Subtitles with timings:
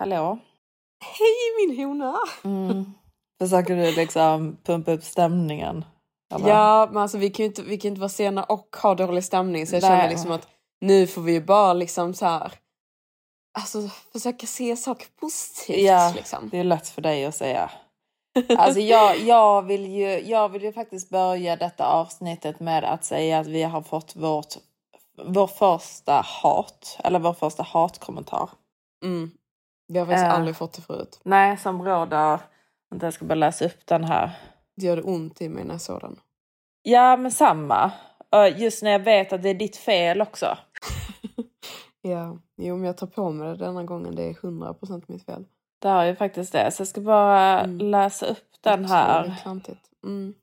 [0.00, 0.38] Hallå?
[1.04, 2.18] Hej min hona!
[2.44, 2.92] Mm.
[3.42, 5.84] Försöker du liksom pumpa upp stämningen?
[6.34, 6.48] eller?
[6.48, 9.24] Ja, men alltså vi kan ju inte, vi kan inte vara sena och ha dålig
[9.24, 9.90] stämning så jag Nej.
[9.90, 10.48] känner liksom att
[10.80, 12.52] nu får vi ju bara liksom så här.
[13.58, 16.48] Alltså försöka se saker positivt Ja, liksom.
[16.48, 17.70] det är lätt för dig att säga.
[18.58, 23.38] Alltså jag, jag, vill ju, jag vill ju faktiskt börja detta avsnittet med att säga
[23.38, 24.54] att vi har fått vårt,
[25.26, 28.50] vår första hat, eller vår första hatkommentar.
[29.04, 29.30] Mm.
[29.90, 30.34] Vi har faktiskt Äh.
[30.34, 31.20] aldrig fått det förut.
[31.24, 32.40] Nej, som råder,
[32.90, 34.30] vänta jag ska bara läsa upp den här.
[34.76, 36.16] Det gör det ont i mig när jag såg den.
[36.82, 37.90] Ja, men samma.
[38.56, 40.58] Just när jag vet att det är ditt fel också.
[42.02, 44.14] Ja, jo men jag tar på mig det denna gången.
[44.14, 45.44] Det är 100% mitt fel.
[45.78, 46.70] Det är ju faktiskt det.
[46.70, 47.78] Så jag ska bara Mm.
[47.78, 49.24] läsa upp den Det här.
[49.24, 49.80] är klantigt.
[50.04, 50.34] Mm.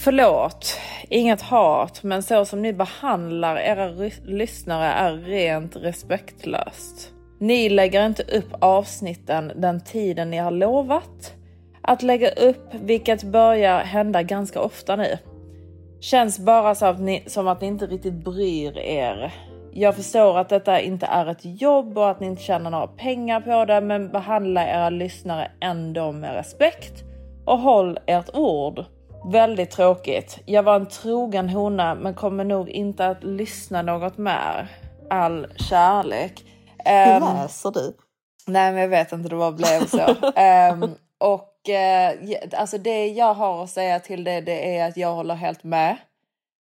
[0.00, 7.12] Förlåt, inget hat, men så som ni behandlar era lyssnare är rent respektlöst.
[7.40, 11.34] Ni lägger inte upp avsnitten den tiden ni har lovat
[11.82, 15.18] att lägga upp, vilket börjar hända ganska ofta nu.
[16.00, 19.34] Känns bara så att ni, som att ni inte riktigt bryr er.
[19.72, 23.40] Jag förstår att detta inte är ett jobb och att ni inte tjänar några pengar
[23.40, 27.04] på det, men behandla era lyssnare ändå med respekt
[27.44, 28.84] och håll ert ord.
[29.24, 30.38] Väldigt tråkigt.
[30.44, 34.68] Jag var en trogen hona men kommer nog inte att lyssna något mer.
[35.10, 36.44] All kärlek.
[36.84, 37.96] Ehm, läser du?
[38.46, 40.14] Nej, men jag vet inte, det bara blev så.
[40.36, 40.82] Ehm,
[41.18, 45.34] och ja, alltså det jag har att säga till det, det är att jag håller
[45.34, 45.96] helt med.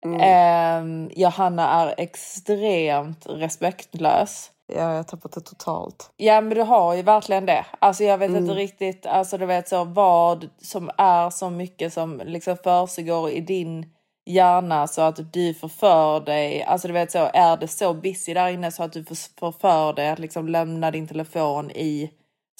[0.04, 0.20] Mm.
[0.20, 4.50] Ehm, Johanna är extremt respektlös.
[4.66, 6.10] Ja, jag har tappat det totalt.
[6.16, 7.66] Ja men du har ju verkligen det.
[7.78, 8.42] Alltså jag vet Mm.
[8.42, 13.40] inte riktigt alltså du vet så vad som är så mycket som liksom försiggår i
[13.40, 13.86] din
[14.26, 18.34] hjärna så att du får för dig, alltså du vet så är det så busy
[18.34, 22.10] där inne så att du får får för dig att liksom lämna din telefon i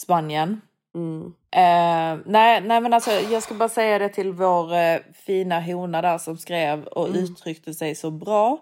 [0.01, 0.61] Spanien.
[0.95, 1.27] Mm.
[1.51, 6.03] Eh, nej, nej men alltså jag ska bara säga det till vår eh, fina hona
[6.03, 7.19] där som skrev och Mm.
[7.25, 8.59] uttryckte sig så bra.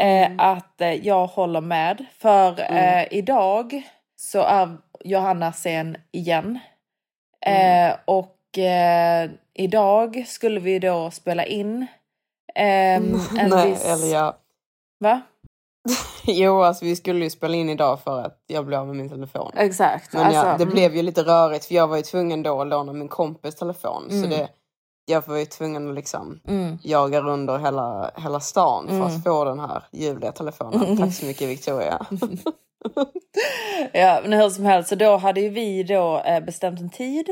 [0.00, 2.04] Eh, Att eh, jag håller med.
[2.18, 2.98] För Mm.
[2.98, 3.82] eh, idag
[4.16, 6.58] så är Johanna sen igen.
[7.46, 7.96] Mm.
[8.04, 8.30] Och
[9.54, 11.86] idag skulle vi då spela in
[12.54, 13.84] ehm, en Nej, viss...
[13.84, 14.36] eller ja.
[15.00, 15.20] Va?
[16.26, 19.08] Jo, alltså vi skulle ju spela in idag för att jag blev av med min
[19.08, 19.52] telefon.
[19.56, 20.12] Exakt.
[20.12, 20.74] Men alltså, ja, det mm.
[20.74, 24.06] blev ju lite rörigt för jag var ju tvungen då att låna min kompis telefon.
[24.10, 24.30] Så Mm.
[24.30, 24.48] det,
[25.06, 26.78] jag var ju tvungen att liksom Mm.
[26.82, 29.06] jaga runt hela, hela stan för Mm.
[29.06, 30.96] att få den här ljuvliga telefonen.
[30.96, 32.06] Tack så mycket Victoria.
[33.92, 37.28] Ja, men hur som helst, så då hade ju vi då eh, bestämt en tid.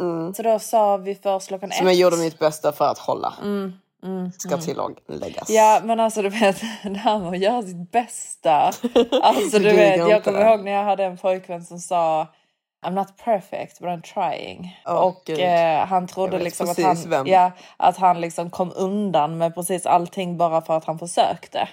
[0.00, 0.34] Mm.
[0.34, 1.92] Så då sa vi först klockan Som ett.
[1.92, 3.34] jag gjorde mitt bästa för att hålla.
[3.42, 3.72] Mm,
[4.04, 4.94] mm, Ska mm.
[5.06, 5.50] tilläggas.
[5.50, 8.70] Ja men alltså du vet, det här med att göra sitt bästa.
[9.22, 12.26] Alltså du vet, jag kommer ihåg när jag hade en pojkvän som sa
[12.86, 14.76] I'm not perfect but I'm trying.
[14.86, 17.26] Åh, och eh, han trodde liksom att han, vem.
[17.26, 21.68] ja, att han liksom kom undan med precis allting bara för att han försökte.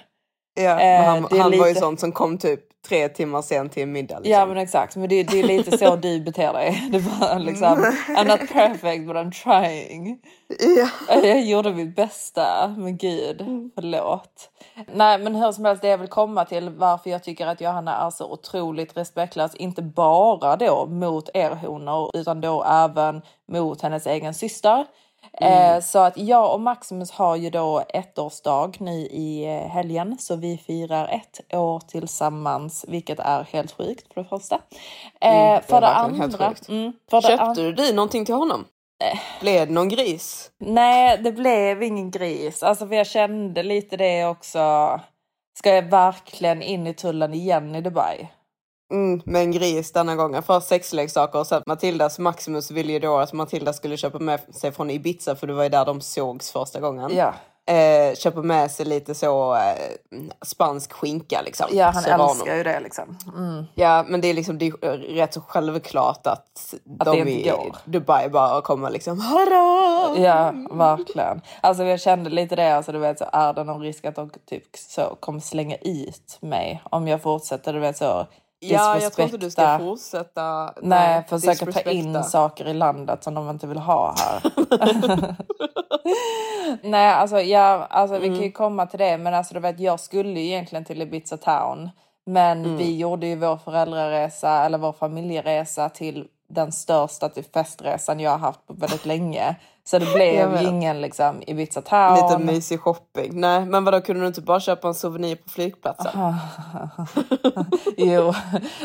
[0.54, 3.72] Ja, Eh, men han, han var ju lite- sån som kom typ tre timmar sent
[3.72, 4.18] till en middag.
[4.18, 4.32] Liksom.
[4.32, 6.88] Ja men exakt, men det, det är lite så du beter dig.
[6.92, 10.18] Det var liksom I'm not perfect but I'm trying.
[11.08, 11.14] ja.
[11.22, 14.50] Jag gjorde mitt bästa, men gud, förlåt.
[14.94, 18.06] Nej, men hur som helst, det jag vill komma till varför jag tycker att Johanna
[18.06, 24.06] är så otroligt respektlös, inte bara då mot er honor, utan då även mot hennes
[24.06, 24.86] egen syster.
[25.32, 30.36] Eh, så att jag och Maximus har ju då ettårsdag nu i eh, helgen, så
[30.36, 34.54] vi firar ett år tillsammans, vilket är helt sjukt för det första.
[35.20, 38.34] Eh, Mm, det för det andra, mm, för det Köpte an- du dig någonting till
[38.34, 38.64] honom?
[39.40, 40.50] Blev det någon gris?
[40.58, 42.62] Nej, det blev ingen gris.
[42.62, 45.00] Alltså för jag kände lite det också.
[45.58, 48.28] Ska jag verkligen in i tullen igen i Dubai?
[48.92, 50.42] Mm, med en gris denna gången.
[50.42, 54.72] Först sexleksaker och sen Matildas Maximus ville ju då att Matilda skulle köpa med sig
[54.72, 57.16] från Ibiza för det var ju där de sågs första gången.
[57.16, 57.34] Ja.
[57.66, 59.60] Eh, köpa med sig lite så eh,
[60.42, 61.66] spansk skinka liksom.
[61.72, 62.30] Ja, han Serrano.
[62.30, 63.18] älskar ju det liksom.
[63.36, 63.64] Mm.
[63.74, 67.76] Ja, men det är liksom det är rätt så självklart att, Att de i går.
[67.84, 70.18] Dubai bara kommer liksom Hurra!
[70.24, 71.40] Ja, verkligen.
[71.60, 74.30] Alltså jag kände lite det, alltså du vet så är det någon risk att de
[74.48, 78.26] typ så kommer slänga ut mig om jag fortsätter, du vet så
[78.72, 80.74] Ja, jag tror inte du ska fortsätta.
[80.82, 84.42] Nej, försöka ta in saker i landet som de inte vill ha här.
[86.82, 90.00] Nej, alltså, ja, alltså vi kan ju komma till det, men alltså, du vet, jag
[90.00, 91.90] skulle ju egentligen till Ibiza Town.
[92.26, 98.30] Men vi gjorde ju vår föräldraresa, eller vår familjeresa till den största typ, festresan jag
[98.30, 99.56] har haft på väldigt länge.
[99.86, 102.14] Så det blev ju ingen liksom, Ibiza Town.
[102.14, 103.40] Lite mysig shopping.
[103.40, 106.12] Nej, men vadå kunde du inte bara köpa en souvenir på flygplatsen?
[107.96, 108.34] jo,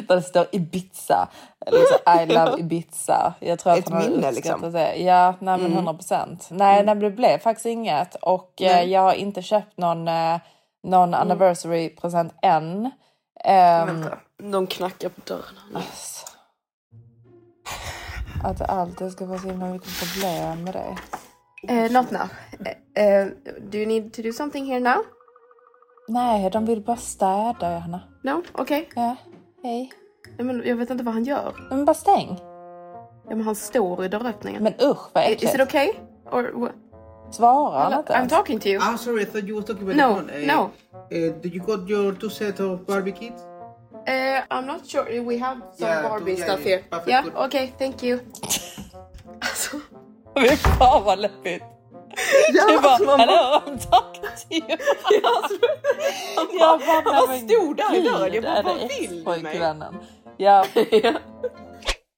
[0.08, 1.28] där det står Ibiza.
[1.72, 3.34] Liksom, I love Ibiza.
[3.40, 4.72] Jag tror att Ett han minne, liksom.
[4.72, 4.96] det.
[4.96, 6.48] Ja, nej men 100 procent.
[6.52, 8.16] Nej, nej, men det blev faktiskt inget.
[8.16, 8.90] Och eh, Nej.
[8.90, 10.38] jag har inte köpt någon, eh,
[10.84, 12.92] någon anniversary present än.
[13.46, 14.18] Ehm, Vänta,
[14.52, 15.56] de knackar på dörren.
[15.76, 16.26] alltså,
[18.44, 20.98] att det alltid ska vara så himla mycket problem med det.
[21.74, 22.22] Uh, not now.
[22.22, 23.32] Uh, uh,
[23.62, 25.04] do you need to do something here now?
[26.08, 28.02] Nej, de vill bara städa, Johanna.
[28.24, 28.44] No?
[28.54, 28.86] Okay.
[28.96, 29.16] Ja,
[29.64, 29.92] hej.
[30.38, 31.68] Nej, men jag vet inte vad han gör.
[31.70, 32.38] Men bara stäng.
[33.30, 34.64] Ja, men han står i dörröppningen.
[34.64, 35.44] Men usch vad äckligt.
[35.44, 35.90] Is it okay?
[36.32, 36.72] Or what?
[37.32, 38.80] Svarar han inte I'm talking to you.
[38.82, 40.42] I'm sorry, I thought you were talking about No, the phone.
[40.42, 40.72] Uh, no.
[41.28, 43.44] Uh, did you got your two set of Barbie kids?
[44.08, 45.22] Uh, I'm not sure.
[45.22, 46.84] We have some Yeah, Barbie stuff here.
[46.90, 47.36] Perfect, Yeah, good.
[47.36, 48.20] okay, thank you.
[49.40, 49.78] alltså,
[50.36, 51.64] Fy fan vad läbbigt.
[52.54, 54.62] du bara, hallå, I'm talking to you.
[56.36, 58.34] Jag bara, han bara men stod där i dörren.
[58.34, 59.62] Jag bara, vad vill du mig?
[60.38, 60.66] Ja.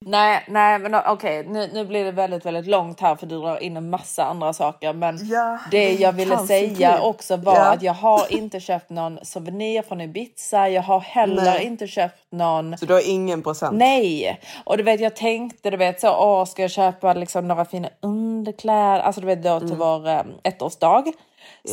[0.06, 3.64] Nej, nej, men okej, nu, nu blir det väldigt, väldigt långt här för du drar
[3.64, 4.94] in en massa andra saker.
[4.94, 7.00] Men Ja, det jag ville säga se.
[7.04, 7.74] också var Ja.
[7.74, 10.70] att jag har inte köpt någon souvenir från Ibiza.
[10.70, 11.66] Jag har heller Nej.
[11.66, 13.78] inte köpt någon Så du har ingen procent?
[13.78, 17.66] Nej, och du vet jag tänkte du vet så åh ska jag köpa liksom några
[17.66, 21.04] fina underkläder, alltså du vet då till vår eh, ettårsdag.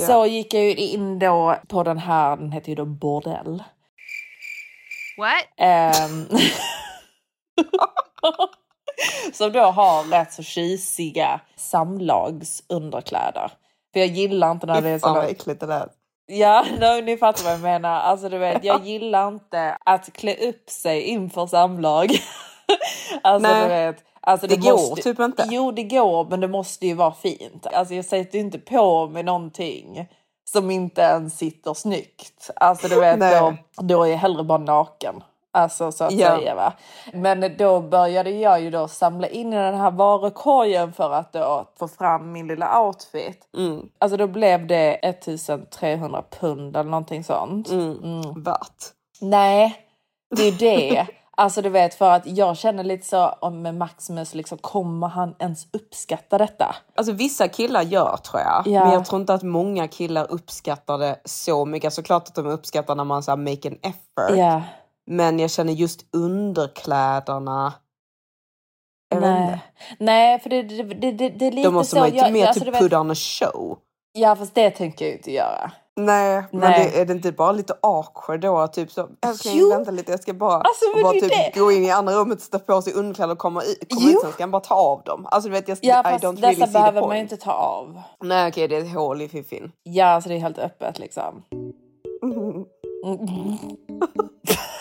[0.06, 3.62] Så gick jag ju in då på den här, den heter ju då bordell.
[5.18, 5.44] What?
[5.56, 6.26] Ehm,
[9.32, 13.52] som då har rätt så tjusiga samlagsunderkläder.
[13.92, 15.92] För jag gillar inte när det är Fan vad äckligt det lät.
[16.26, 18.00] Ja, no, ni fattar vad jag menar.
[18.00, 22.10] Alltså du vet, jag gillar inte att klä upp sig inför samlag.
[23.22, 24.04] alltså Nej, du vet.
[24.20, 25.46] Alltså, det går typ inte.
[25.50, 27.66] Jo, det går, men det måste ju vara fint.
[27.66, 30.08] Alltså jag sätter ju inte på mig någonting
[30.52, 32.50] som inte ens sitter snyggt.
[32.56, 35.22] Alltså du vet, då, då är jag hellre bara naken.
[35.52, 36.36] Alltså så att Ja.
[36.38, 36.72] säga va.
[37.12, 41.68] Men då började jag ju då samla in i den här varukorgen för att då
[41.78, 43.48] få fram min lilla outfit.
[43.56, 43.82] Mm.
[43.98, 47.70] Alltså då blev det 1300 pund eller någonting sånt.
[47.70, 48.42] Mm.
[48.42, 48.84] Värt.
[49.20, 49.76] Nej,
[50.36, 51.06] det är det.
[51.40, 55.34] Alltså du vet för att jag känner lite så om med Maximus liksom kommer han
[55.38, 56.74] ens uppskatta detta?
[56.96, 58.62] Alltså vissa killar gör tror jag.
[58.66, 58.84] Ja.
[58.84, 61.92] Men jag tror inte att många killar uppskattar det så mycket.
[61.92, 64.36] Såklart att de uppskattar när man så här, make an effort.
[64.38, 64.62] Ja.
[65.10, 67.72] Men jag känner just underkläderna.
[69.20, 69.60] Nej.
[69.98, 72.00] Nej, för det, det, det, det, är lite Då måste så.
[72.00, 73.78] man ju jag, mer alltså, typ put on a show.
[74.12, 75.70] Ja, fast det tänker jag inte göra.
[75.96, 76.90] Nej, men Nej.
[76.92, 78.66] det, är det inte bara lite awkward då?
[78.66, 81.60] Typ så, älskling vänta lite jag ska bara, Alltså, bara typ det.
[81.60, 84.10] gå in i andra rummet, sätta på sig underkläder och komma ut, komma Jo.
[84.10, 85.26] ut sen ska han bara ta av dem.
[85.30, 87.52] Alltså du vet jag, Ja, I fast don't dessa really behöver man ju inte ta
[87.52, 88.02] av.
[88.22, 89.72] Nej okej det är ett hål i fiffin.
[89.82, 91.42] Ja, alltså det är helt öppet liksom.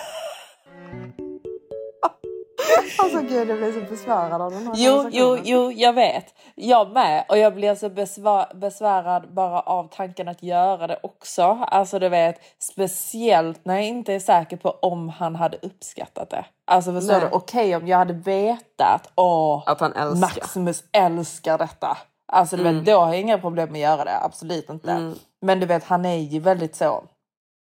[3.04, 6.26] Alltså gud jag blir så besvärad av den här Jo, jo, jo, jag vet.
[6.56, 7.26] Jag med.
[7.30, 11.44] Och jag blir så besva- besvärad bara av tanken att göra det också.
[11.68, 16.46] Alltså du vet, speciellt när jag inte är säker på om han hade uppskattat det.
[16.66, 17.22] Alltså förstår Nej.
[17.22, 17.28] du?
[17.32, 20.20] Okej om jag hade vetat, åh, Att han älskar.
[20.20, 21.98] Maximus älskar detta.
[22.32, 24.20] Alltså du vet, då har jag inga problem med att göra det.
[24.24, 25.14] Absolut inte.
[25.42, 27.04] Men du vet, han är ju väldigt så.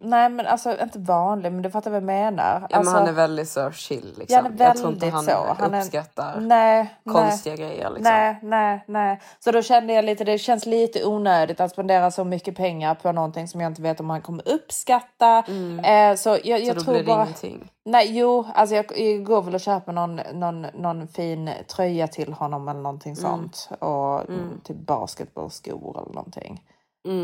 [0.04, 2.66] Nej men alltså inte vanlig, men du fattar vad jag menar.
[2.70, 4.36] Ja, alltså, men han är väldigt så chill liksom.
[4.36, 5.54] Ja, han är jag tror inte väldigt han, så.
[5.62, 7.14] Han är- uppskattar nej, nej.
[7.14, 8.02] konstiga grejer liksom.
[8.12, 9.20] Nej, nej, nej.
[9.40, 13.12] Så då kände jag lite, det känns lite onödigt att spendera så mycket pengar på
[13.12, 15.38] någonting som jag inte vet om han kommer uppskatta.
[15.84, 17.22] Eh, så jag, Så jag då tror blir det bara...
[17.22, 17.70] ingenting.
[17.84, 22.32] Nej, jo, alltså jag, jag går väl och köper någon, någon, någon fin tröja till
[22.32, 23.68] honom eller någonting sånt.
[23.78, 24.20] Och
[24.64, 26.62] typ basketbollskor eller någonting.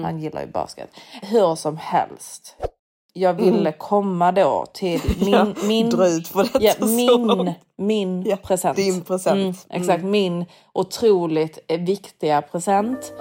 [0.05, 0.91] Han gillar ju basket.
[1.23, 2.57] Hur som helst.
[3.13, 5.91] jag ville komma då till min, Ja, min,
[6.61, 8.77] ja, min, min Ja, present.
[8.77, 9.37] din present.
[9.37, 13.13] Mm, exakt, min otroligt eh, viktiga present.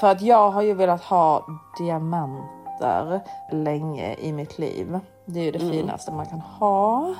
[0.00, 1.46] För att jag har ju velat ha
[1.78, 3.20] diamanter
[3.52, 4.98] länge i mitt liv.
[5.26, 5.70] Det är ju det Mm.
[5.72, 7.14] finaste man kan ha.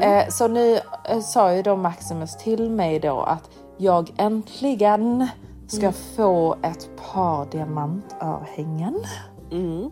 [0.00, 5.28] Eh, så nu eh, sa ju då Maximus till mig då att jag äntligen
[5.72, 5.92] ska Mm.
[6.16, 8.94] få ett par diamantörhängen.
[9.50, 9.90] Mm.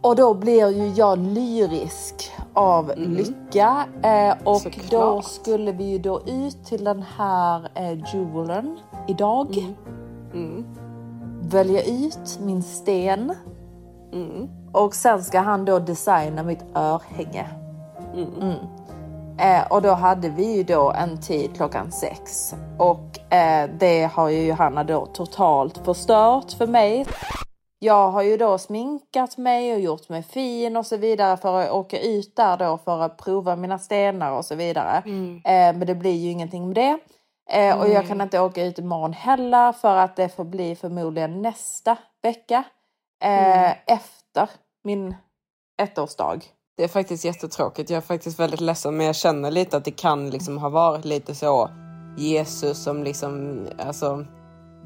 [0.00, 3.84] Och då blir ju jag lyrisk av lycka.
[4.02, 4.72] Eh, och Mm.
[4.72, 4.90] Såklart.
[4.90, 8.78] då skulle vi ju då ut till den här eh, jewelern
[9.08, 9.74] idag.
[10.34, 10.64] Mm.
[11.42, 13.34] Välja ut min sten.
[14.12, 14.48] Mm.
[14.72, 17.46] Och sen ska han då designa mitt örhänge.
[19.38, 19.44] Mm.
[19.44, 19.62] Mm.
[19.62, 22.54] Eh, och då hade vi ju då en tid klockan sex.
[22.78, 27.06] Och eh, det har ju Johanna då totalt förstört för mig.
[27.78, 31.70] Jag har ju då sminkat mig och gjort mig fin och så vidare för att
[31.70, 35.02] åka ut där då för att prova mina stenar och så vidare.
[35.44, 36.98] Eh, men det blir ju ingenting med det.
[37.50, 41.42] Eh, och jag kan inte åka ut imorgon heller för att det får bli förmodligen
[41.42, 42.64] nästa vecka.
[43.22, 44.50] Eh, Efter
[44.84, 45.14] min
[45.82, 46.38] ettårsdag.
[46.76, 47.90] Det är faktiskt jättetråkigt.
[47.90, 51.04] Jag är faktiskt väldigt ledsen men jag känner lite att det kan liksom ha varit
[51.04, 51.70] lite så
[52.16, 54.24] Jesus som liksom, alltså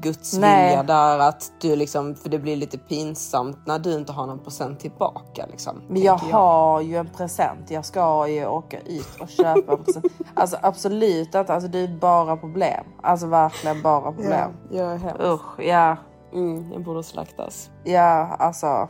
[0.01, 0.67] Guds Nej.
[0.67, 4.39] vilja där att du liksom, för det blir lite pinsamt när du inte har någon
[4.39, 5.81] present tillbaka liksom.
[5.89, 7.71] Men jag tänker har ju en present.
[7.71, 10.05] Jag ska ju åka ut och köpa en present.
[10.33, 11.53] Alltså absolut inte.
[11.53, 12.85] Alltså det är bara problem.
[13.03, 14.51] Alltså verkligen bara problem.
[14.69, 15.23] Ja, jag är hemskt.
[15.23, 15.97] Usch, ja.
[16.33, 17.69] Mm, jag borde slaktas.
[17.83, 18.87] Ja, alltså.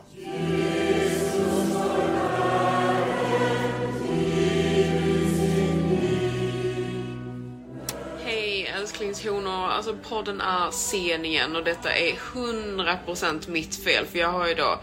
[9.22, 14.48] Recensioner, alltså podden är sen igen och detta är 100% mitt fel för jag har
[14.48, 14.80] ju då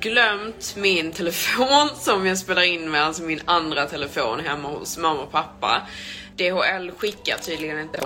[0.00, 5.22] glömt min telefon som jag spelar in med, alltså min andra telefon hemma hos mamma
[5.22, 5.82] och pappa.
[6.36, 8.00] DHL skickar tydligen inte...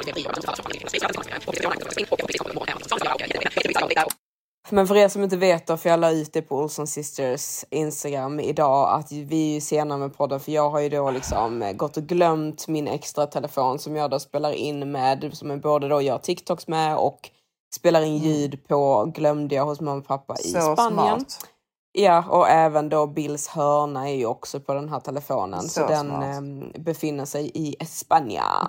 [4.72, 7.64] Men för er som inte vet då, för jag la ut det på Olsson Sisters
[7.70, 11.62] Instagram idag, att vi är ju sena med podden för jag har ju då liksom
[11.62, 15.56] eh, gått och glömt min extra telefon som jag då spelar in med, som är
[15.56, 17.30] både då jag TikToks med och
[17.74, 21.20] spelar in ljud på, glömde jag hos mamma och pappa i Så Spanien.
[21.20, 21.46] smart.
[21.92, 25.62] Ja, och även då Bills hörna är ju också på den här telefonen.
[25.62, 28.44] Så, Så den ehm, befinner sig i Spanien.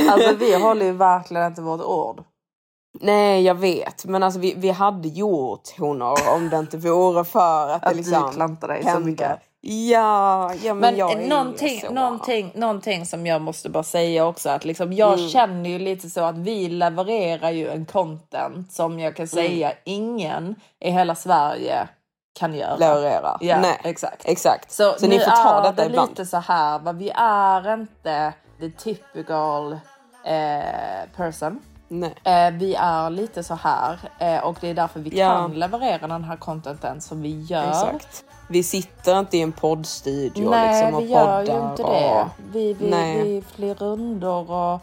[0.10, 2.24] Alltså vi håller ju verkligen inte vårt ord.
[3.00, 4.04] Nej, jag vet.
[4.04, 7.96] Men alltså vi, vi hade gjort honor om det inte vore för att, det Att
[7.96, 9.10] liksom du klantar dig så hände.
[9.10, 9.38] mycket.
[9.60, 11.90] Ja, ja men, Men jag är någonting, så.
[11.92, 15.28] någonting, någonting som jag måste bara säga också att liksom, jag Mm.
[15.28, 19.28] känner ju lite så att vi levererar ju en content som jag kan Mm.
[19.48, 21.88] säga ingen i hela Sverige
[22.38, 22.76] kan göra.
[22.76, 23.36] Leverera.
[23.40, 24.22] Ja, Nej, exakt.
[24.24, 24.70] exakt.
[24.72, 26.10] Så, Så, ni får ta detta det ibland.
[26.10, 26.92] lite så här, va?
[26.92, 29.72] vi är inte the typical
[30.24, 31.60] eh, person.
[31.88, 32.14] Nej.
[32.24, 35.28] Eh, vi är lite så här eh, och det är därför vi Ja.
[35.28, 37.68] kan leverera den här contenten som vi gör.
[37.68, 38.24] Exakt.
[38.48, 41.62] Vi sitter inte i en poddstudio Nej, liksom och vi gör poddar.
[41.64, 41.92] ju inte och...
[41.92, 42.26] det.
[42.52, 43.22] Vi, vi, Nej.
[43.22, 44.80] vi flyr rundor och,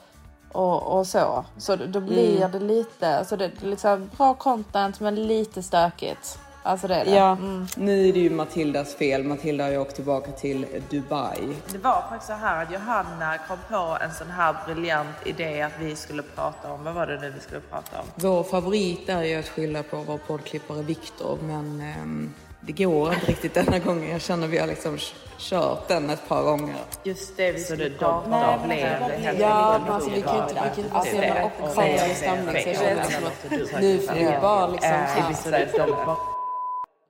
[0.52, 1.46] och, och så.
[1.58, 2.52] Så då blir Mm.
[2.52, 6.40] det lite, så det är liksom bra content men lite stökigt.
[6.68, 7.12] Alltså det är det.
[7.12, 7.68] Ja, Mm.
[7.78, 9.24] nu är det ju Matildas fel.
[9.24, 11.40] Matilda har ju åkt tillbaka till Dubai.
[11.72, 15.72] Det var faktiskt så här att Johanna kom på en sån här briljant idé att
[15.80, 18.06] vi skulle prata om, vad var det nu vi skulle prata om?
[18.16, 23.26] Vår favorit är ju att skylla på vår poddklippare Viktor, men ehm, det går inte
[23.26, 24.10] riktigt denna gången.
[24.10, 24.98] Jag känner vi har liksom
[25.38, 26.76] kört den ett par gånger.
[27.04, 28.68] Just det, vi Så skulle det- prata då- om då det.
[28.68, 31.12] blev det helt Ja, men alltså vi kan ju inte, vi kan inte vara så
[31.12, 31.46] Det är jävla det.
[31.66, 34.92] ockuperade i stämning så jag känner att nu får vi bara liksom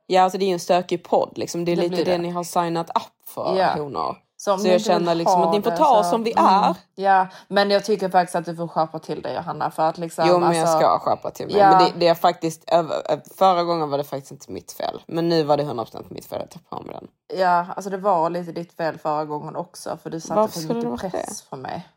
[0.08, 1.66] Ja, alltså det är ju en stökig podd liksom.
[1.66, 2.12] Det är Det lite det.
[2.12, 2.18] det.
[2.18, 3.68] ni har signat upp för, Ja.
[3.78, 4.16] honor.
[4.38, 6.46] Så, Så jag känner liksom att ni får det ta så- som vi Mm.
[6.46, 6.76] är.
[6.96, 10.26] Ja, men jag tycker faktiskt att du får skärpa till dig Johanna för att liksom.
[10.28, 11.56] Jo, men jag alltså- ska skärpa till mig.
[11.58, 11.70] Ja.
[11.72, 15.02] Men det, det är faktiskt, över- förra gången var det faktiskt inte mitt fel.
[15.08, 17.08] Men nu var det 100% mitt fel att ta på mig den.
[17.40, 20.74] Ja, alltså det var lite ditt fel förra gången också för du satte Varför för
[20.74, 21.88] det mycket press på mig.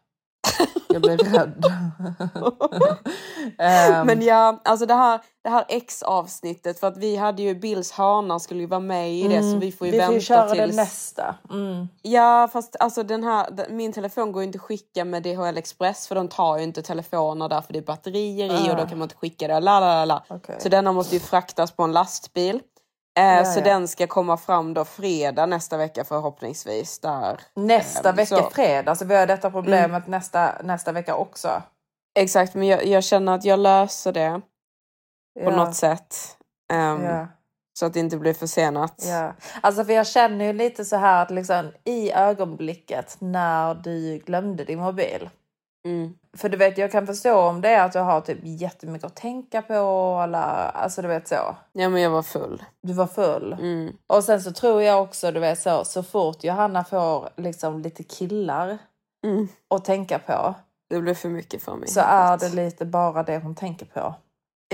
[0.88, 1.64] Jag blev rädd.
[3.58, 7.92] Ehm, Men ja, alltså det här, det här X-avsnittet, för att vi hade ju Bills
[7.92, 9.98] hörna skulle ju vara med i det, så vi får ju Mm.
[9.98, 10.76] vi vänta får ju köra tills...
[10.76, 11.34] det nästa.
[11.50, 11.88] Mm.
[12.02, 15.56] Ja, fast alltså den här, den- min telefon går ju inte att skicka med DHL
[15.58, 18.82] Express för de tar ju inte telefoner där för det är batterier i och då
[18.82, 18.86] Ah.
[18.88, 19.60] kan man inte skicka det.
[19.60, 20.24] La, la, la, la.
[20.36, 20.56] Okej.
[20.60, 22.60] Så denna måste ju fraktas på en lastbil.
[23.18, 23.64] Eh, Ja, så ja.
[23.64, 26.98] den ska komma fram då fredag nästa vecka förhoppningsvis.
[26.98, 27.40] Där.
[27.56, 31.62] Nästa Ehm, vecka så- fredag, så vi har detta problemet nästa, nästa vecka också.
[32.18, 34.40] Exakt, men jag, jag känner att jag löser det
[35.44, 36.16] på Ja, något sätt.
[36.68, 37.26] Ja.
[37.78, 38.94] Så att det inte blir försenat.
[39.06, 39.32] Ja.
[39.60, 44.64] Alltså för jag känner ju lite så här att liksom i ögonblicket när du glömde
[44.64, 45.30] din mobil.
[45.88, 46.14] Mm.
[46.36, 49.16] För du vet jag kan förstå om det är att du har typ jättemycket att
[49.16, 49.74] tänka på
[50.24, 50.38] eller
[50.74, 51.56] alltså du vet så.
[51.72, 52.62] Ja men jag var full.
[52.82, 53.52] Du var full.
[53.52, 53.92] Mm.
[54.06, 58.02] Och sen så tror jag också du vet så så fort Johanna får liksom lite
[58.02, 58.78] killar
[59.24, 59.48] Mm.
[59.70, 60.54] att tänka på
[60.90, 61.88] Det blev för mycket för mig.
[61.88, 64.14] så är det lite bara det hon tänker på.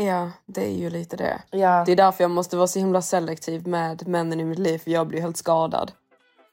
[0.00, 1.42] Ja, det är ju lite det.
[1.50, 1.83] Ja.
[1.87, 4.90] Det är därför jag måste vara så himla selektiv med männen i mitt liv för
[4.90, 5.92] jag blir helt skadad.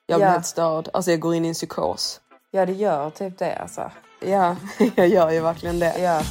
[0.05, 0.31] Jag blir Ja.
[0.31, 0.89] helt störd.
[0.93, 2.21] Alltså jag går in i en psykos.
[2.51, 3.91] Ja det gör typ det alltså.
[4.25, 4.55] Ja,
[4.95, 5.99] jag gör ju verkligen det.
[5.99, 6.21] Ja.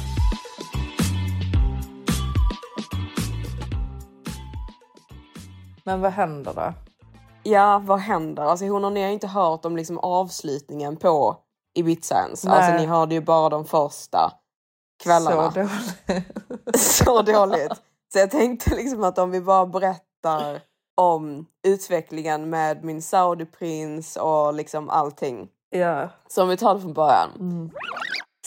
[5.83, 6.73] Men vad händer då?
[7.43, 8.43] Ja, vad händer?
[8.43, 11.37] Alltså hon har ni har inte hört om liksom avslutningen på
[11.75, 12.45] Ibiza ens.
[12.45, 14.31] Alltså ni hörde ju bara de första
[15.03, 15.51] kvällarna.
[15.51, 16.75] Så dåligt.
[16.81, 17.81] så dåligt.
[18.13, 20.61] Så jag tänkte liksom att om vi bara berättar
[20.97, 25.47] om utvecklingen med min Saudiprins och liksom allting.
[25.71, 26.09] Ja.
[26.27, 27.29] Så om vi tar det från början.
[27.39, 27.71] Mm.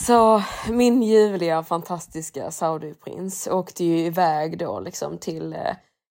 [0.01, 5.77] Så min ljuvliga fantastiska Saudiprins åkte ju iväg då liksom till eh,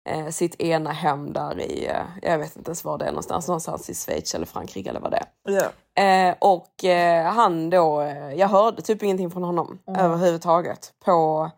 [0.09, 3.47] eh, sitt ena hem där i, eh, jag vet inte ens var det är någonstans,
[3.47, 5.27] någonstans i Schweiz eller Frankrike eller vad det är.
[5.43, 6.03] Ja.
[6.03, 10.01] Eh, och eh, han då, eh, jag hörde typ ingenting från honom Mm.
[10.01, 11.49] överhuvudtaget på,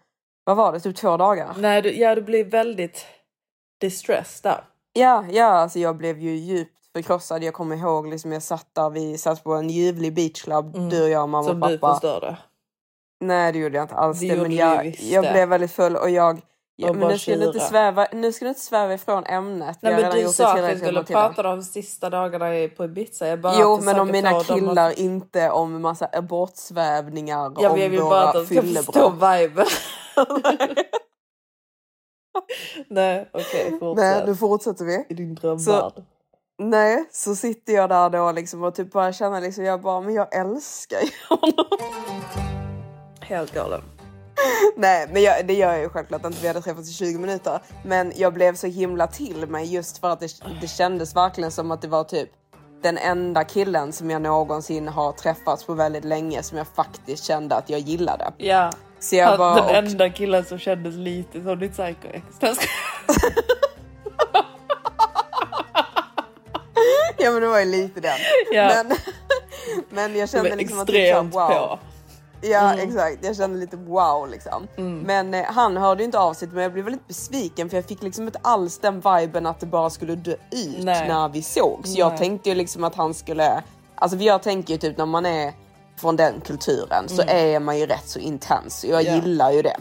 [0.44, 1.56] vad var det, typ två dagar?
[1.58, 3.06] Nej, du, ja, du blir väldigt
[3.82, 4.64] distressed där.
[4.94, 7.44] Ja, ja alltså jag blev ju djupt förkrossad.
[7.44, 10.90] Jag kommer ihåg liksom jag satt där, vi satt på en ljuvlig beachclub, Mm.
[10.90, 11.94] du och jag, mamma Som och du pappa.
[11.94, 12.38] förstörde.
[13.20, 14.20] Nej det gjorde jag inte alls.
[14.20, 15.32] Det Det, men jag, du jag det.
[15.32, 16.42] blev väldigt full och jag
[16.80, 19.78] Ja, men nu ska, du inte sväva, nu ska du inte sväva ifrån ämnet.
[19.82, 22.46] Nej, men du sa att vi skulle prata de sista dagarna
[22.78, 23.28] på Ibiza.
[23.28, 24.98] Jag bara Jo, men om mina killar Att...
[24.98, 29.66] inte om massa bortsvävningar Ja, om jag vill bara att de ska förstå viben.
[32.88, 34.28] Nej, okej, Nej, fortsätt.
[34.28, 35.06] nu fortsätter vi.
[35.10, 35.94] I din drömvärld.
[36.60, 40.14] Nej, så sitter jag där då liksom och typ bara känner liksom, jag bara, men
[40.14, 41.66] jag älskar ju honom.
[43.22, 43.82] Helt galen.
[44.76, 46.42] Nej, men jag, det gör jag ju självklart inte.
[46.42, 47.62] Vi hade träffats i 20 minuter.
[47.86, 50.28] Men jag blev så himla till mig just för att det,
[50.62, 52.30] det kändes verkligen som att det var typ
[52.82, 57.56] den enda killen som jag någonsin har träffats på väldigt länge som jag faktiskt kände
[57.56, 58.32] att jag gillade.
[58.38, 58.72] Ja.
[59.00, 62.08] Så jag Han, bara, den och- enda killen som kändes lite som ditt psycho
[67.24, 68.18] ja men det var ju lite den.
[68.52, 68.84] Ja.
[68.88, 68.98] Men,
[69.90, 71.48] men jag kände liksom att det var wow.
[71.48, 71.80] på.
[72.42, 72.90] Ja Mm.
[72.90, 74.68] exakt, jag kände lite wow liksom.
[75.06, 77.86] Men eh, han hörde ju inte av sig men jag blev väldigt besviken för jag
[77.86, 81.08] fick liksom inte alls den viben att det bara skulle dö ut Nej.
[81.08, 81.96] när vi sågs.
[81.96, 82.18] Jag Nej.
[82.18, 83.64] tänkte ju liksom att han skulle,
[83.96, 85.54] alltså jag tänker ju typ när man är
[86.02, 89.16] från den kulturen så är man ju rätt så intens och jag Ja.
[89.16, 89.78] gillar ju det.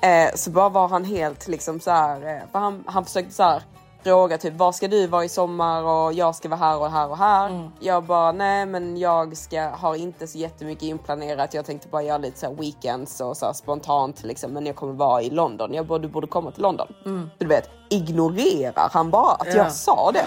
[0.00, 3.42] Eh, så bara var han helt liksom så här, eh, för han, han försökte så
[3.42, 3.62] här
[4.04, 7.08] fråga typ var ska du vara i sommar och jag ska vara här och här
[7.10, 7.70] och här.
[7.80, 11.54] Jag bara nej men jag ska, har inte så jättemycket inplanerat.
[11.54, 15.22] Jag tänkte bara göra lite så weekends och så spontant liksom men jag kommer vara
[15.22, 15.74] i London.
[15.74, 16.86] Jag bara du borde komma till London.
[17.04, 19.54] Så du vet ignorerar han bara att Ja.
[19.56, 20.24] jag sa det.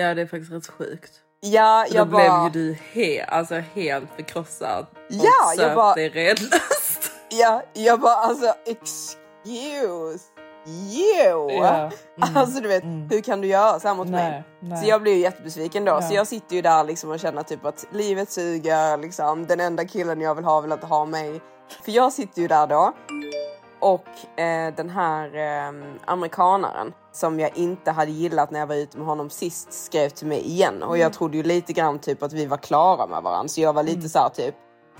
[0.00, 1.12] Ja, det är faktiskt rätt sjukt.
[1.40, 4.86] Ja, Då jag blev bara, ju du he alltså helt förkrossad.
[5.08, 7.10] Ja, jag bara- dig redlöst.
[7.30, 10.24] ja, jag bara alltså excuse
[10.66, 11.52] you.
[11.52, 11.76] Ja.
[11.76, 11.90] Mm.
[12.36, 14.30] Alltså du vet, hur kan du göra så här mot mig?
[14.30, 14.82] Nej, nej.
[14.82, 15.92] Så jag blev ju jättebesviken då.
[15.92, 16.02] Ja.
[16.02, 18.96] Så jag sitter ju där liksom och känner typ att livet suger.
[18.96, 19.46] Liksom.
[19.46, 21.40] Den enda killen jag vill ha vill inte ha mig.
[21.84, 22.92] För jag sitter ju där då.
[23.80, 25.72] Och eh, den här eh,
[26.04, 30.26] amerikanaren som jag inte hade gillat när jag var ute med honom sist skrev till
[30.26, 30.82] mig igen.
[30.82, 33.48] Och jag trodde ju lite grann typ att vi var klara med varandra.
[33.48, 34.54] Så jag var lite så här typ,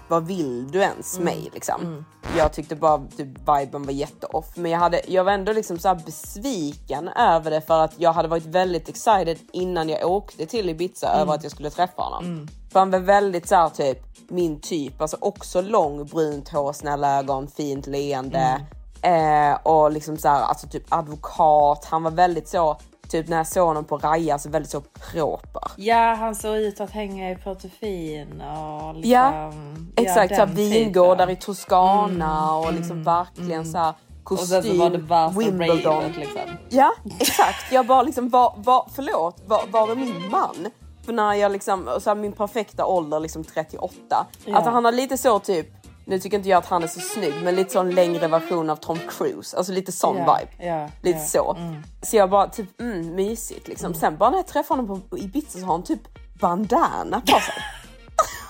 [0.09, 2.05] vad vill du ens mig liksom?
[2.37, 4.47] Jag tyckte bara typ viben var jätteoff.
[4.55, 8.12] Men jag, hade, jag var ändå liksom så här besviken över det för att jag
[8.12, 12.49] hade varit väldigt excited innan jag åkte till Ibiza över att jag skulle träffa honom.
[12.73, 17.19] För han var väldigt så här typ min typ, alltså också lång, brunt hår, snälla
[17.19, 18.61] ögon, fint leende.
[19.03, 21.85] Eh, och liksom så här, alltså typ advokat.
[21.90, 22.79] Han var väldigt så,
[23.11, 25.62] typ när jag såg honom på Raja, så väldigt så proper.
[25.77, 29.11] Ja, han såg ut att hänga i portofin och liksom...
[29.11, 29.53] Ja,
[29.97, 34.79] Exakt, ja, så vingårdar i Toscana och liksom verkligen så här Och sen så kostym,
[34.79, 35.92] var det värsta Wimbledon.
[35.95, 36.40] ravet liksom.
[36.69, 37.73] Ja, exakt.
[37.73, 40.66] Jag bara liksom, var, var, förlåt, var, var är min man?
[41.05, 44.27] För när jag liksom, så här, min perfekta ålder liksom 38.
[44.45, 44.57] Ja.
[44.59, 45.66] Att han har lite så typ,
[46.07, 48.77] nu tycker inte jag att han är så snygg, men lite sån längre version av
[48.77, 49.57] Tom Cruise.
[49.57, 50.66] Alltså lite sån Ja, vibe.
[50.66, 51.25] ja, lite ja.
[51.25, 51.57] så.
[52.03, 53.95] Så jag bara typ, mm, mysigt liksom.
[53.95, 56.01] Sen bara när jag träffade honom på Ibiza så har han typ
[56.40, 57.55] bandana på sig.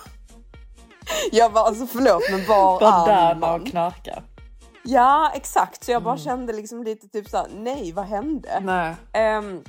[1.33, 4.23] jag bara alltså förlåt men var Bandana och knarka.
[4.83, 8.61] Ja exakt, så jag bara kände liksom lite typ såhär, nej vad hände?
[8.63, 8.95] Nej.
[9.13, 9.63] Ehm,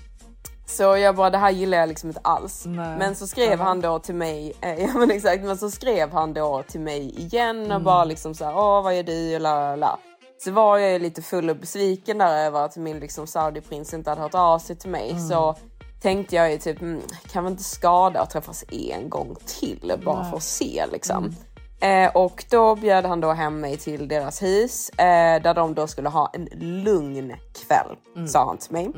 [0.70, 2.64] så jag bara, det här gillar jag liksom inte alls.
[2.66, 2.98] Nej.
[2.98, 6.34] Men så skrev han då till mig, eh, ja men exakt, men så skrev han
[6.34, 9.60] då till mig igen och bara liksom så här, åh vad gör du och la
[9.60, 10.00] la la.
[10.40, 14.10] Så var jag ju lite full och besviken där över att min liksom Saudi-prins inte
[14.10, 15.20] hade hört av sig till mig.
[15.30, 15.56] Så
[16.02, 17.02] tänkte jag ju typ, mm,
[17.32, 21.36] kan vi inte skada och träffas en gång till bara för att se liksom.
[21.80, 25.88] Eh, och då bjöd han då hem mig till deras hus eh, där de då
[25.88, 26.46] skulle ha en
[26.84, 28.92] lugn kväll, sa han till mig.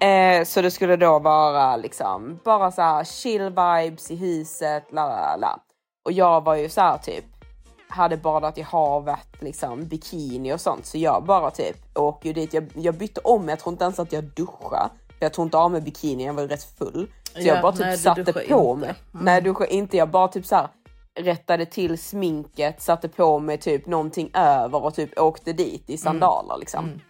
[0.00, 5.06] Eh, så det skulle då vara liksom bara så här chill vibes i huset, la
[5.08, 5.60] la la.
[6.04, 7.24] Och jag var ju så här typ,
[7.88, 10.86] hade badat i havet, liksom bikini och sånt.
[10.86, 12.54] Så jag bara typ åker ju dit.
[12.54, 14.90] Jag, jag bytte om, jag tror inte ens att jag duschade.
[15.08, 17.10] För jag tog inte av mig bikini, jag var ju rätt full.
[17.32, 18.86] Så Ja, jag bara typ nej, satte på inte.
[18.86, 18.94] mig.
[19.12, 20.68] Nej jag duschade inte, jag bara typ så här
[21.18, 26.56] rättade till sminket, satte på mig typ någonting över och typ åkte dit i sandaler
[26.58, 27.00] liksom.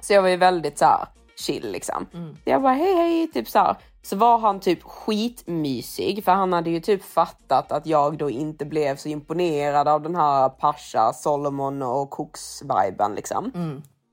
[0.00, 2.06] Så jag var ju väldigt så här chill liksom.
[2.44, 3.76] Så jag bara hej hej, typ så här.
[4.02, 8.64] Så var han typ skitmysig för han hade ju typ fattat att jag då inte
[8.64, 13.50] blev så imponerad av den här Pasha, Solomon och Cooks-viben liksom.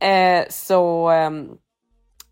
[0.07, 1.49] Eh, så ehm,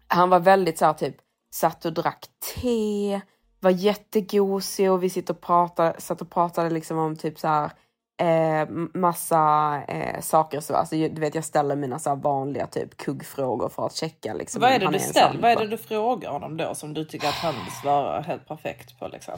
[0.08, 1.15] han var väldigt så här typ
[1.52, 2.25] satt och drack
[2.56, 3.21] te,
[3.60, 7.71] var jättegosig och vi sitter och pratade, satt och pratade liksom om typ så här
[8.20, 12.98] eh, massa eh, saker så alltså, du vet jag ställer mina så här vanliga typ
[12.98, 14.62] kuggfrågor för att checka liksom.
[14.62, 17.28] Vad är det du sån- Vad är det du frågar honom då som du tycker
[17.28, 19.34] att han svarar helt perfekt på liksom?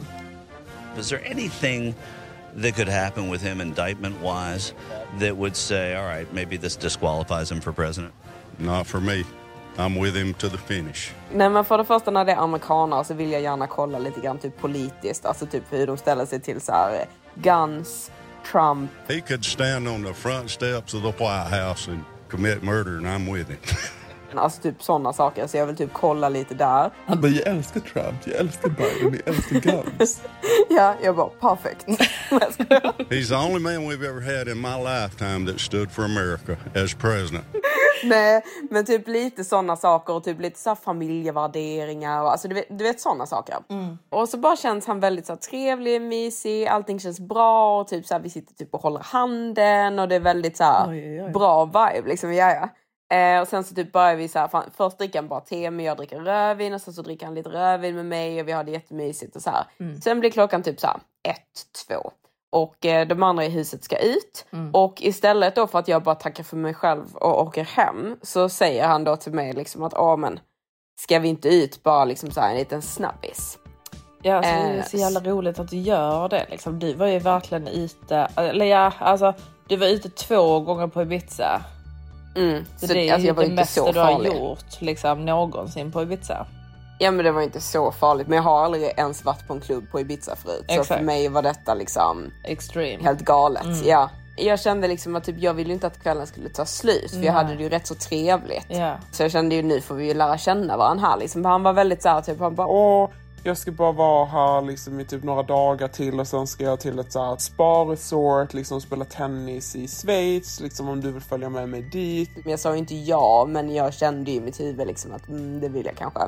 [0.99, 1.93] Is there anything
[2.63, 4.73] that could happen with him indictment wise
[5.19, 8.13] that would say, all right, maybe this disqualifies him for president?
[8.57, 9.23] Not for me.
[9.77, 11.11] I'm with him to the finish.
[11.33, 14.19] Nej men för det första när det är amerikaner så vill jag gärna kolla lite
[14.21, 18.11] grann typ politiskt, alltså typ hur de ställer sig till så här eh, guns,
[18.43, 22.97] Trump, He could stand on the front steps of the White House and commit murder,
[22.97, 23.59] and I'm with him.
[24.39, 25.47] alltså typ sådana saker.
[25.47, 26.91] Så jag vill typ kolla lite där.
[27.05, 30.21] Han bara, jag älskar Trump, jag älskar Biden, jag älskar guns.
[30.69, 31.85] ja, jag bara perfect.
[33.09, 36.93] He's the only man we've ever had in my lifetime that stood for America as
[36.93, 37.45] president.
[38.03, 42.65] Nej, men typ lite sådana saker och typ lite så familjevärderingar och alltså du vet,
[42.69, 43.55] du vet sådana saker.
[44.09, 48.13] Och så bara känns han väldigt så trevlig, mysig, allting känns bra och typ så
[48.13, 51.23] här, vi sitter typ och håller handen och det är väldigt så här Oj, oj,
[51.23, 51.31] oj.
[51.31, 52.33] bra vibe liksom.
[52.33, 52.69] Ja, ja.
[53.11, 55.71] Eh, och sen så typ börjar vi så här, fan, först dricker han bara te
[55.71, 58.51] men jag dricker rödvin och sen så dricker han lite rödvin med mig och vi
[58.51, 59.65] har det jättemysigt och så här.
[60.03, 62.11] Sen blir klockan typ så här ett, två.
[62.51, 64.45] Och eh, de andra i huset ska ut.
[64.73, 68.49] Och istället då för att jag bara tackar för mig själv och åker hem så
[68.49, 70.39] säger han då till mig liksom att åh men
[71.01, 73.57] ska vi inte ut bara liksom så här en liten snabbis?
[74.21, 76.45] Ja, alltså, det är Eh, så jävla roligt att du gör det.
[76.49, 76.79] Liksom.
[76.79, 79.33] Du var ju verkligen ute, eller ja, alltså
[79.67, 81.61] du var ute två gånger på Ibiza.
[82.35, 82.65] Mm.
[82.77, 85.91] Så, Så, det är alltså, ju jag det mesta så du har gjort liksom, någonsin
[85.91, 86.45] på Ibiza.
[86.99, 89.61] Ja men det var inte så farligt men jag har aldrig ens varit på en
[89.61, 90.65] klubb på Ibiza förut.
[90.67, 90.87] Så Exakt.
[90.99, 93.03] för mig var detta liksom Extreme.
[93.03, 93.63] helt galet.
[93.63, 93.87] Mm.
[93.87, 94.09] Ja.
[94.37, 97.23] Jag kände liksom att typ, jag ville inte att kvällen skulle ta slut för jag
[97.23, 97.43] Nej.
[97.43, 98.65] hade det ju rätt så trevligt.
[98.67, 98.95] Ja.
[99.11, 101.45] Så jag kände ju nu får vi ju lära känna varandra här liksom.
[101.45, 103.09] Han var väldigt såhär typ, han bara Åh,
[103.43, 106.79] jag ska bara vara här liksom i typ några dagar till och sen ska jag
[106.79, 111.21] till ett, så här, ett spa-resort, liksom spela tennis i Schweiz, liksom om du vill
[111.21, 112.29] följa med mig dit.
[112.35, 115.27] Men jag sa ju inte ja, men jag kände ju i mitt huvud liksom att
[115.27, 116.19] mm, det vill jag kanske.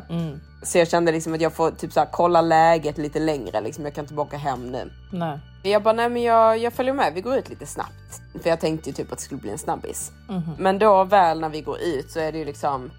[0.64, 3.62] Så jag kände liksom att jag får typ så här, kolla läget lite längre.
[3.62, 3.84] Liksom.
[3.84, 4.92] Jag kan inte åka hem nu.
[5.12, 5.40] Nej.
[5.64, 8.22] Jag bara, nej men jag, jag följer med, vi går ut lite snabbt.
[8.42, 10.12] För jag tänkte ju typ att det skulle bli en snabbis.
[10.30, 10.56] Mhm.
[10.60, 12.92] Men då väl när vi går ut så är det ju liksom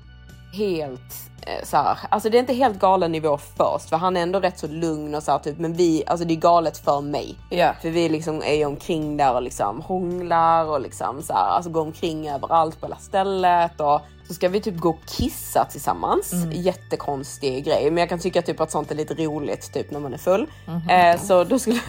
[0.55, 4.21] helt eh, så här, alltså det är inte helt galen nivå först för han är
[4.21, 7.01] ändå rätt så lugn och så här, typ men vi, alltså det är galet för
[7.01, 7.39] mig.
[7.51, 7.73] Ja.
[7.83, 11.71] För vi liksom är ju omkring där och liksom hånglar och liksom så här, alltså
[11.71, 16.33] går omkring överallt på hela stället och så ska vi typ gå och kissa tillsammans.
[16.53, 20.15] Jättekonstig grej men jag kan tycka typ att sånt är lite roligt typ när man
[20.15, 20.47] är full.
[20.91, 21.81] Eh, så då skulle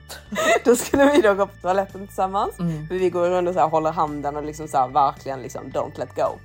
[0.64, 2.56] då skulle vi då gå på toaletten tillsammans.
[2.88, 5.64] För vi går runt och så här, håller handen och liksom så här, verkligen liksom
[5.72, 6.38] don't let go.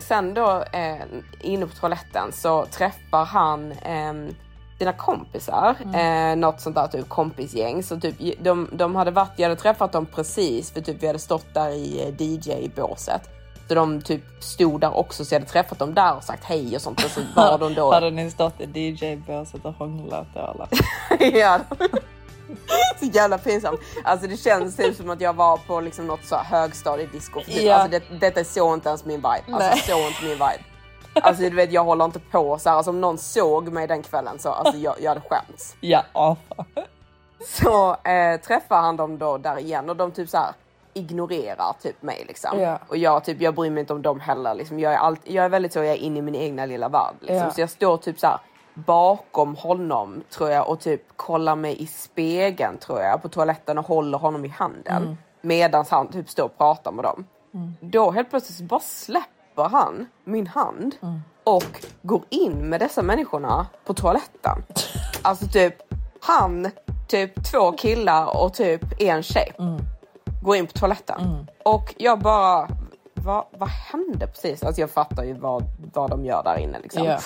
[0.00, 1.04] Sen då eh,
[1.40, 4.34] inne på toaletten så träffar han eh,
[4.78, 7.82] sina kompisar, eh, något sånt där typ kompisgäng.
[7.82, 11.18] Så typ de, de hade varit, jag hade träffat dem precis för typ vi hade
[11.18, 13.20] stått där i eh, DJ-båset.
[13.68, 16.76] Så de typ stod där också så jag hade träffat dem där och sagt hej
[16.76, 17.04] och sånt.
[17.04, 17.92] Och så var de då...
[17.94, 21.38] Hade ni stått i DJ-båset och hånglat då eller?
[21.38, 21.60] ja.
[23.00, 23.80] Så jävla pinsamt.
[24.04, 27.40] Alltså det känns typ som att jag var på liksom något så högstadiedisco.
[27.40, 27.74] Typ, Ja.
[27.74, 29.42] Alltså det, detta är så inte ens min vibe.
[29.52, 29.78] Alltså Nej.
[29.78, 30.64] så inte min vibe.
[31.22, 32.76] Alltså du vet jag håller inte på så här.
[32.76, 35.76] Alltså om någon såg mig den kvällen så alltså jag, jag hade skämts.
[35.80, 36.36] Ja.
[37.46, 40.52] Så eh, träffar han dem då där igen och de typ så här
[40.94, 42.60] ignorerar typ mig liksom.
[42.60, 42.78] Ja.
[42.88, 44.54] Och jag, typ, jag bryr mig inte om dem heller.
[44.54, 44.80] Liksom.
[44.80, 47.14] Jag, är allt, jag är väldigt så, jag är inne i min egna lilla värld.
[47.20, 47.50] Liksom.
[47.50, 48.38] Så jag står typ så här
[48.76, 53.86] bakom honom tror jag och typ kollar mig i spegeln tror jag på toaletten och
[53.86, 55.02] håller honom i handen.
[55.02, 55.16] Mm.
[55.40, 57.26] Medan han typ står och pratar med dem.
[57.80, 60.94] Då helt plötsligt bara släpper han min hand
[61.44, 64.64] och går in med dessa människorna på toaletten.
[65.22, 65.74] Alltså typ
[66.20, 66.70] han,
[67.08, 69.52] typ två killar och typ en tjej
[70.42, 71.46] går in på toaletten.
[71.64, 72.68] Och jag bara,
[73.14, 74.62] vad, vad hände precis?
[74.62, 77.04] Alltså jag fattar ju vad, vad de gör där inne liksom.
[77.04, 77.18] Ja.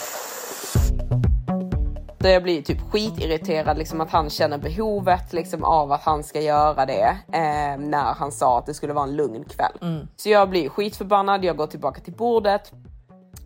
[2.22, 6.40] Så jag blir typ skitirriterad liksom att han känner behovet liksom av att han ska
[6.40, 9.78] göra det eh, när han sa att det skulle vara en lugn kväll.
[9.82, 10.08] Mm.
[10.16, 12.72] Så jag blir skitförbannad, jag går tillbaka till bordet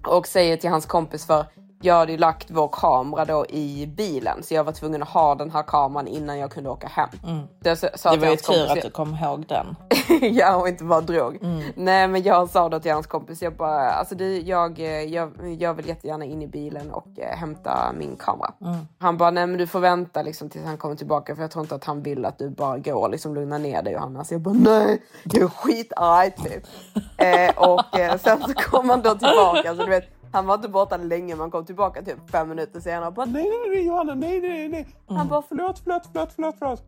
[0.07, 1.47] och säger till hans kompis för
[1.85, 5.35] jag hade ju lagt vår kamera då i bilen så jag var tvungen att ha
[5.35, 7.09] den här kameran innan jag kunde åka hem.
[7.25, 7.39] Mm.
[7.77, 9.77] Så jag sa Det var ju tur kompis- att du kom ihåg den.
[10.35, 11.37] ja, och inte bara drog.
[11.43, 11.63] Mm.
[11.75, 15.57] Nej, men jag sa då till hans kompis, jag bara, alltså du, jag, eh, jag,
[15.59, 18.53] jag vill jättegärna in i bilen och eh, hämta min kamera.
[18.61, 18.77] Mm.
[18.99, 21.65] Han bara, nej men du får vänta liksom tills han kommer tillbaka för jag tror
[21.65, 24.25] inte att han vill att du bara går liksom lugnar ner dig Johanna.
[24.25, 26.65] Så jag bara, nej, jag är skitarg typ.
[27.19, 30.69] eh, och eh, sen så kom han då tillbaka, så du vet, han var inte
[30.69, 34.15] borta länge, man kom tillbaka typ fem minuter senare och bara, Nej, nej, nej, Johanna,
[34.15, 34.87] nej, nej, nej.
[35.09, 36.83] Han bara, förlåt, förlåt, förlåt, förlåt, förlåt.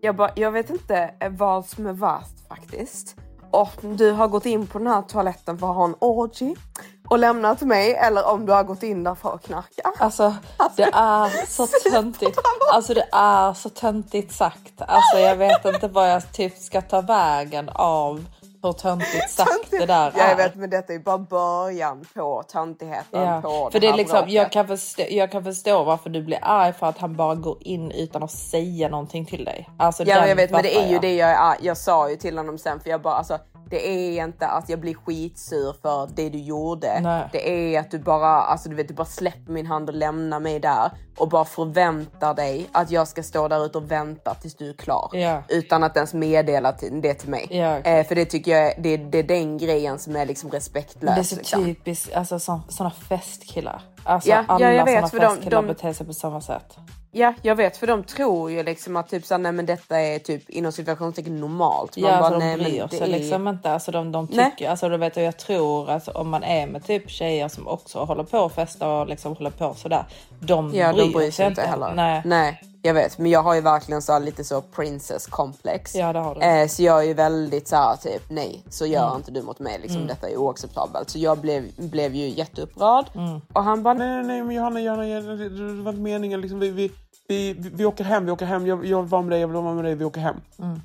[0.00, 3.16] Jag, bara, jag vet inte eh, vad som är värst faktiskt.
[3.50, 6.54] Om du har gått in på den här toaletten för att ha en orgy
[7.08, 9.92] och lämnat mig eller om du har gått in där för att knarka.
[9.98, 10.34] Alltså
[10.76, 12.38] det är så töntigt.
[12.72, 14.80] Alltså det är så töntigt sagt.
[14.80, 18.24] Alltså jag vet inte vad jag typ ska ta vägen av
[18.62, 20.28] hur töntigt sagt det där är.
[20.28, 24.24] jag vet men detta är bara början på töntigheten Ja, på för det är liksom,
[24.28, 27.56] jag, kan förstå, jag kan förstå varför du blir arg för att han bara går
[27.60, 29.68] in utan att säga någonting till dig.
[29.78, 31.02] Alltså, Ja jag vet men det är ju jag.
[31.02, 31.56] det jag är.
[31.60, 33.38] Jag sa ju till honom sen för jag bara alltså
[33.70, 37.00] det är inte att jag blir skitsur för det du gjorde.
[37.00, 37.28] Nej.
[37.32, 40.40] Det är att du bara, alltså du vet, du bara släpper min hand och lämnar
[40.40, 44.54] mig där och bara förväntar dig att jag ska stå där ute och vänta tills
[44.54, 45.10] du är klar.
[45.12, 45.42] Ja.
[45.48, 47.46] Utan att ens meddela det till mig.
[47.50, 47.98] Ja, okej.
[48.00, 51.14] eh, för det tycker jag det, det är den grejen som är liksom respektlös.
[51.14, 51.64] Det är så liksom.
[51.64, 53.82] typiskt, alltså sådana festkillar.
[54.04, 56.40] Alltså Ja, ja, alla jag vet, såna för de- festkillar de- beter sig på samma
[56.40, 56.76] sätt.
[57.12, 60.18] Ja, jag vet för de tror ju liksom att typ såhär, nej men detta är
[60.18, 61.96] typ inom situationstecken normalt.
[61.96, 63.72] Ja, alltså, nej, de bryr sig är- liksom inte.
[63.72, 64.50] Alltså, de, de Nej.
[64.50, 67.68] tycker, alltså, du vet, och jag tror att om man är med typ tjejer som
[67.68, 70.04] också håller på och festar och liksom håller på sådär.
[70.40, 71.92] De, Ja, bryr, de bryr sig inte heller.
[71.94, 72.22] Nej.
[72.24, 73.18] Nej, jag vet.
[73.18, 75.94] Men jag har ju verkligen så lite så princess complex.
[75.94, 76.40] Ja, det har du.
[76.40, 79.16] Eh, så jag är ju väldigt så här typ nej, så gör Mm.
[79.16, 79.78] inte du mot mig.
[79.78, 80.08] Liksom, Mm.
[80.08, 81.10] Detta är oacceptabelt.
[81.10, 83.06] Så jag blev, blev ju jätteupprörd.
[83.14, 83.40] Mm.
[83.52, 86.40] Och han bara Nej, nej, nej, men Johanna, Johanna, Johanna det, det var inte meningen.
[86.40, 86.90] Liksom, vi, vi,
[87.28, 88.66] vi, vi, vi åker hem, vi åker hem.
[88.66, 90.36] Jag, jag vill vara med dig, jag vill vara med dig, vi åker hem.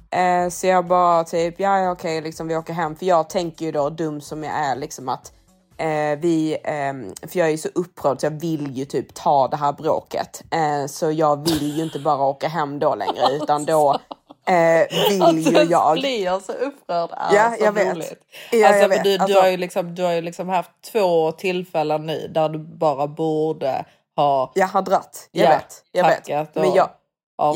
[0.09, 2.95] Eh, så jag bara typ, ja okej, liksom, vi åker hem.
[2.95, 5.31] För jag tänker ju då, dum som jag är, liksom att
[5.77, 9.57] eh, vi, ehm, för jag är så upprörd så jag vill ju typ ta det
[9.57, 10.43] här bråket.
[10.51, 13.99] Eh, så jag vill ju inte bara åka hem då längre utan då
[14.47, 15.93] eh, vill Att ju jag...
[15.93, 17.95] blir så upprörd är Ja, så jag vet.
[17.95, 18.13] roligt.
[18.51, 19.03] Ja, alltså, jag vet.
[19.03, 22.49] Du, du, Alltså- har ju liksom, du har ju liksom haft två tillfällen nu där
[22.49, 23.85] du bara borde
[24.15, 25.83] ha Jag har dratt, jag Ja, vet.
[25.91, 26.55] Jag vet.
[26.55, 26.89] Men jag,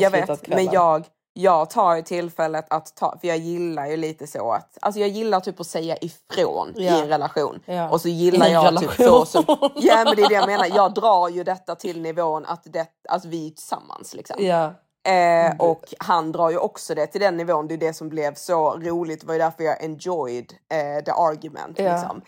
[0.00, 0.64] jag vet, kvällen.
[0.64, 1.04] men jag,
[1.40, 5.08] jag tar ju tillfället att ta, för jag gillar ju lite så att, alltså jag
[5.08, 6.82] gillar typ att säga ifrån Ja.
[6.82, 7.60] i en relation.
[7.64, 7.90] Ja.
[7.90, 9.26] Och så gillar jag typ så, relation.
[9.26, 9.44] så,
[9.76, 12.86] ja men det är det jag menar, jag drar ju detta till nivån att det,
[13.08, 14.36] alltså vi är tillsammans liksom.
[14.44, 14.74] Ja.
[15.12, 18.34] Eh, och han drar ju också det till den nivån, det är det som blev
[18.34, 21.78] så roligt, det var ju därför jag enjoyed eh, the argument.
[21.78, 22.22] Liksom.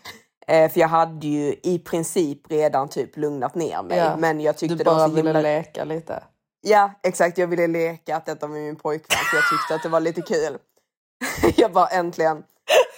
[0.47, 4.11] Eh, för jag hade ju i princip redan typ lugnat ner mig.
[4.17, 5.41] Men jag tyckte Du det var bara så ville himla...
[5.41, 6.23] leka lite.
[6.65, 9.89] Ja exakt, jag ville leka att detta med min pojkvän för jag tyckte att det
[9.89, 10.57] var lite kul.
[11.57, 12.37] jag bara äntligen.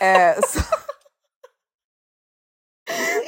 [0.01, 0.59] Eh, så...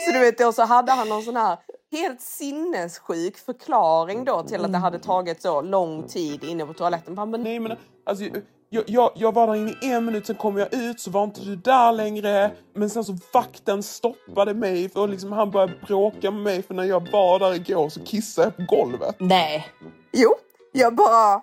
[0.06, 1.58] så du vet, och så hade han någon sån här
[1.92, 7.18] helt sinnessjuk förklaring då till att det hade tagit så lång tid inne på toaletten.
[7.18, 8.26] Han bara, Nej, men alltså,
[8.70, 11.24] jag, jag, jag var där inne i en minut, sen kom jag ut så var
[11.24, 12.52] inte du där längre.
[12.74, 16.84] Men sen så vakten stoppade mig för liksom, han började bråka med mig för när
[16.84, 19.16] jag var där igår så kissade jag på golvet.
[19.20, 19.68] Nej.
[20.12, 20.36] Jo,
[20.72, 21.42] jag bara...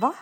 [0.00, 0.14] Va?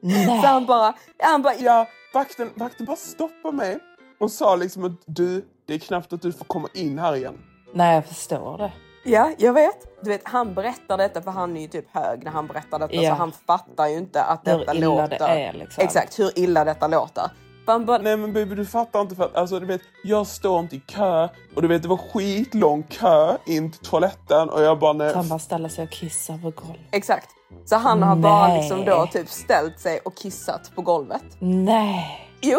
[0.00, 0.26] Nej.
[0.26, 0.94] Så han bara...
[1.18, 3.78] Han bara Ja, vakten, vakten bara stoppade mig
[4.20, 7.38] och sa liksom att du, det är knappt att du får komma in här igen.
[7.74, 8.72] Nej, jag förstår det.
[9.08, 10.02] Ja, jag vet.
[10.02, 12.94] Du vet, han berättar detta för han är ju typ hög när han berättar detta
[12.94, 13.10] Ja.
[13.10, 15.18] så han fattar ju inte att Hur detta illa låter.
[15.18, 15.84] det är, liksom.
[15.84, 17.30] Exakt, hur illa detta låter.
[17.66, 20.76] Bara, Nej men baby du fattar inte för att alltså du vet jag står inte
[20.76, 24.92] i kö och du vet det var skitlång kö in till toaletten och jag bara
[24.92, 25.14] nej.
[25.14, 26.86] Han bara ställer sig och kissar på golvet.
[26.92, 27.28] Exakt.
[27.64, 28.60] Så han har bara Nej.
[28.60, 31.22] liksom då typ ställt sig och kissat på golvet.
[31.38, 32.28] Nej.
[32.40, 32.58] Jo.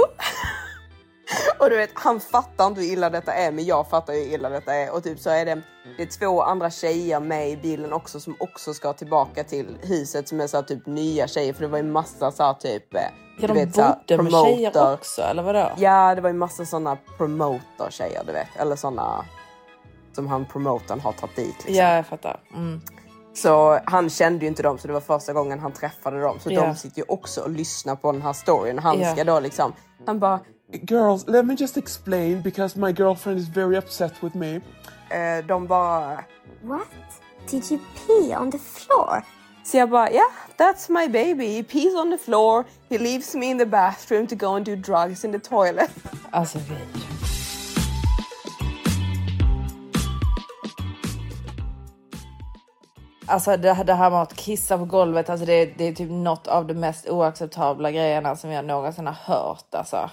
[1.60, 4.50] och du vet, han fattar inte hur illa detta är, men jag fattar hur illa
[4.50, 4.94] detta är.
[4.94, 5.62] Och typ så är det,
[5.98, 10.28] det är två andra tjejer med i bilen också som också ska tillbaka till huset
[10.28, 11.54] som är så här, typ nya tjejer.
[11.54, 12.94] För det var ju massa så här, typ...
[12.96, 13.02] eh,
[13.42, 15.72] Ja, du de vet, så här, bodde med tjejer också, eller vadå?
[15.78, 18.48] Ja, det var ju massa såna promoter-tjejer, du vet.
[18.58, 19.26] Eller såna
[20.16, 21.56] som han promotorn har tagit dit.
[21.58, 21.76] Liksom.
[21.76, 22.40] Ja, jag fattar.
[22.56, 22.82] Mm.
[23.34, 26.40] Så han kände ju inte dem, så det var första gången han träffade dem.
[26.40, 26.62] Så Ja.
[26.62, 28.80] de sitter ju också och lyssnar på den här storyn.
[28.80, 29.14] Han Ja.
[29.16, 29.74] ska då liksom...
[30.06, 30.40] Han bara...
[30.86, 34.62] Girls, let me just explain because my girlfriend is very upset with me.
[35.10, 36.28] Eh, de bara...
[36.62, 36.88] What?
[37.48, 39.24] Did you pee on the floor?
[39.64, 41.48] Så jag bara, yeah, that's my baby.
[41.48, 42.66] He pees on the floor.
[42.90, 45.90] He leaves me in the bathroom to go and do drugs in the toilet.
[46.32, 47.29] Alltså vi.
[53.30, 56.48] Alltså det, det här med att kissa på golvet, alltså det, det är typ något
[56.48, 59.76] av de mest oacceptabla grejerna som jag någonsin har hört.
[59.76, 60.10] Alltså.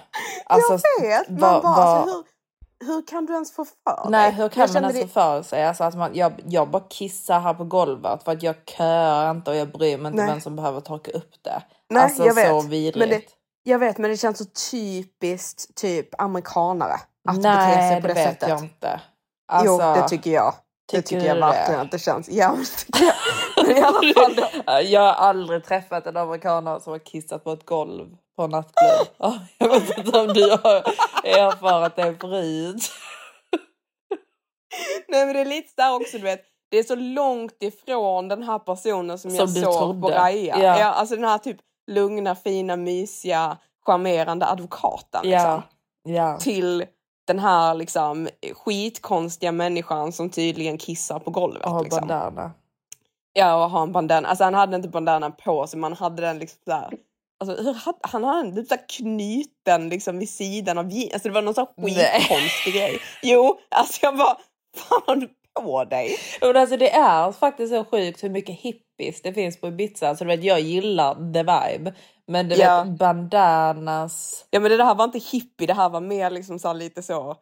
[0.47, 2.15] Alltså, jag vet, man vad- bara, alltså,
[2.81, 4.41] hur, hur kan du ens få för Nej, dig?
[4.41, 5.67] hur kan Jag man ens det- få för sig?
[5.67, 9.51] Alltså att man, jag, jag bara kissar här på golvet för att jag köar inte
[9.51, 10.31] och jag bryr mig inte Nej.
[10.31, 11.63] vem som behöver torka upp det.
[11.91, 12.49] Nej, alltså jag vet.
[12.49, 12.97] så vidrigt.
[12.97, 13.23] Men det,
[13.63, 16.95] jag vet, men det känns så typiskt typ amerikanare
[17.29, 18.49] att bete Nej, sig på det det, vet sättet.
[18.49, 19.01] jag inte.
[19.65, 20.55] jo, Alltså, det tycker jag.
[20.93, 22.29] Det tycker tycker jag verkligen att det känns.
[22.29, 23.15] Ja, tycker jag.
[23.67, 24.85] Men i alla fall.
[24.87, 29.09] Jag har aldrig träffat en amerikanare som har kissat på ett golv på en nattklubb.
[29.19, 30.77] Ja, Jag vet inte om du har
[31.25, 32.83] erfarit det förut.
[35.09, 36.41] Nej men det är lite där också du vet.
[36.71, 40.01] Det är så långt ifrån den här personen som, Som jag såg trodde.
[40.01, 40.59] på Raja.
[40.63, 40.79] Ja.
[40.81, 40.87] Ja.
[40.87, 41.57] alltså den här typ
[41.91, 45.21] lugna, fina, mysiga, charmerande advokaten.
[45.25, 45.31] Ja.
[45.31, 45.63] Liksom.
[46.15, 46.39] Ja.
[46.39, 46.85] Till
[47.27, 51.65] den här liksom skitkonstiga människan som tydligen kissar på golvet.
[51.65, 52.09] Och har liksom.
[52.09, 52.53] bandana.
[53.33, 54.29] Ja, och ha en bandana.
[54.29, 56.91] Alltså han hade inte bandanan på sig, man hade den liksom där.
[57.41, 61.13] Alltså, hade, han hade den typ knuten liksom vid sidan av jeans.
[61.13, 63.01] Alltså det var någon sån skitkonstig grej.
[63.23, 64.37] Jo, alltså jag bara,
[64.77, 65.31] fan har du
[65.63, 66.17] på dig?
[66.41, 70.17] Men alltså det är faktiskt så sjukt hur mycket hippies det finns på Ibiza.
[70.17, 71.93] Så du vet, jag gillar the vibe.
[72.27, 72.83] Men du Ja.
[72.83, 74.45] vet bandanas.
[74.51, 77.37] Ja men det här var inte hippie, det här var mer liksom så lite så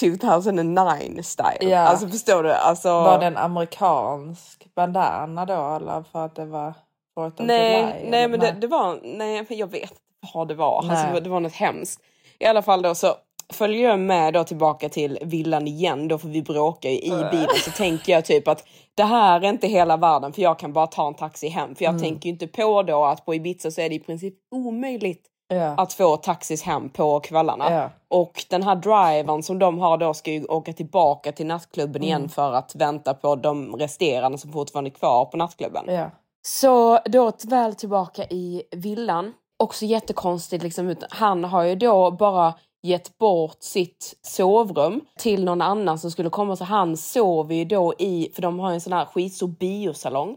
[0.00, 1.70] 2009 style.
[1.70, 1.78] Ja.
[1.78, 2.52] Alltså förstår du?
[2.52, 6.74] Alltså, Var det en amerikansk bandana då eller för att det var
[7.38, 8.10] nej, July?
[8.10, 9.94] nej men det, det var, nej jag vet inte
[10.34, 10.78] vad det var.
[10.78, 11.06] Alltså, Nej.
[11.06, 11.20] det var.
[11.20, 12.00] Det var något hemskt.
[12.38, 13.14] I alla fall då så
[13.52, 17.56] följer jag med då tillbaka till villan igen då för vi bråkar ju i bilen
[17.64, 20.86] så tänker jag typ att det här är inte hela världen för jag kan bara
[20.86, 22.02] ta en taxi hem för jag Mm.
[22.02, 25.74] tänker ju inte på då att på Ibiza så är det i princip omöjligt Ja.
[25.78, 27.72] att få taxis hem på kvällarna.
[27.72, 27.90] Ja.
[28.08, 32.16] Och den här drivern som de har då ska ju åka tillbaka till nattklubben igen
[32.16, 32.28] Mm.
[32.28, 35.84] för att vänta på de resterande som fortfarande är kvar på nattklubben.
[35.86, 36.10] Ja.
[36.42, 39.32] Så då väl tillbaka i villan.
[39.58, 40.94] Också jättekonstigt liksom.
[41.10, 46.56] Han har ju då bara gett bort sitt sovrum till någon annan som skulle komma.
[46.56, 50.36] Så han sover ju då i, för de har en sån här skitstor biosalong.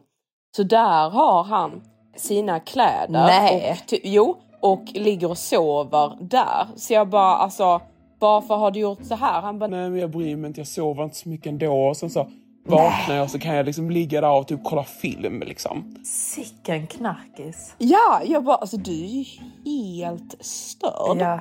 [0.56, 1.82] Så där har han
[2.16, 3.28] sina kläder.
[3.28, 3.72] Nej.
[3.72, 6.68] Och, jo, och ligger och sover där.
[6.76, 7.82] Så jag bara alltså,
[8.20, 9.42] varför har du gjort så här?
[9.42, 11.88] Han bara, Nej men jag bryr mig inte, jag sover inte så mycket ändå.
[11.88, 12.28] Och sen så
[12.68, 15.96] vaknar jag så kan jag liksom ligga där och typ kolla film liksom.
[16.06, 17.76] Sicken knarkis.
[17.78, 19.26] Ja, jag bara alltså du är ju
[19.66, 21.18] helt störd.
[21.20, 21.40] Ja.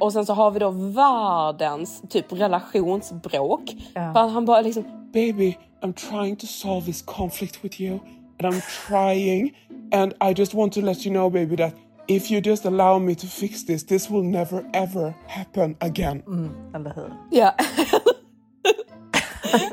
[0.00, 3.76] Och sen så har vi då världens typ relationsbråk.
[3.94, 4.12] Ja.
[4.12, 7.98] För att han bara liksom, Baby, I'm trying to solve this conflict with you.
[8.42, 9.54] And I'm trying.
[9.92, 11.74] And I just want to let you know baby that
[12.06, 16.22] if you just allow me to fix this, this will never ever happen again.
[16.26, 17.12] Mm, eller hur?
[17.30, 17.54] ja.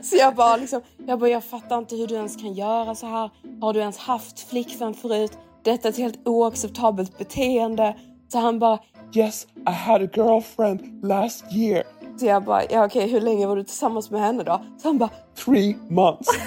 [0.02, 3.08] så jag bara liksom, jag bara jag fattar inte hur du ens kan göra så
[3.08, 3.30] här.
[3.62, 5.38] Har du ens haft flickvän förut?
[5.64, 7.96] Detta är ett helt oacceptabelt beteende.
[8.28, 8.80] Så han bara,
[9.14, 11.84] Yes, I had a girlfriend last year.
[12.20, 14.62] så jag bara, ja okej hur länge var du tillsammans med henne då?
[14.82, 15.10] Så han bara,
[15.46, 16.28] Three months.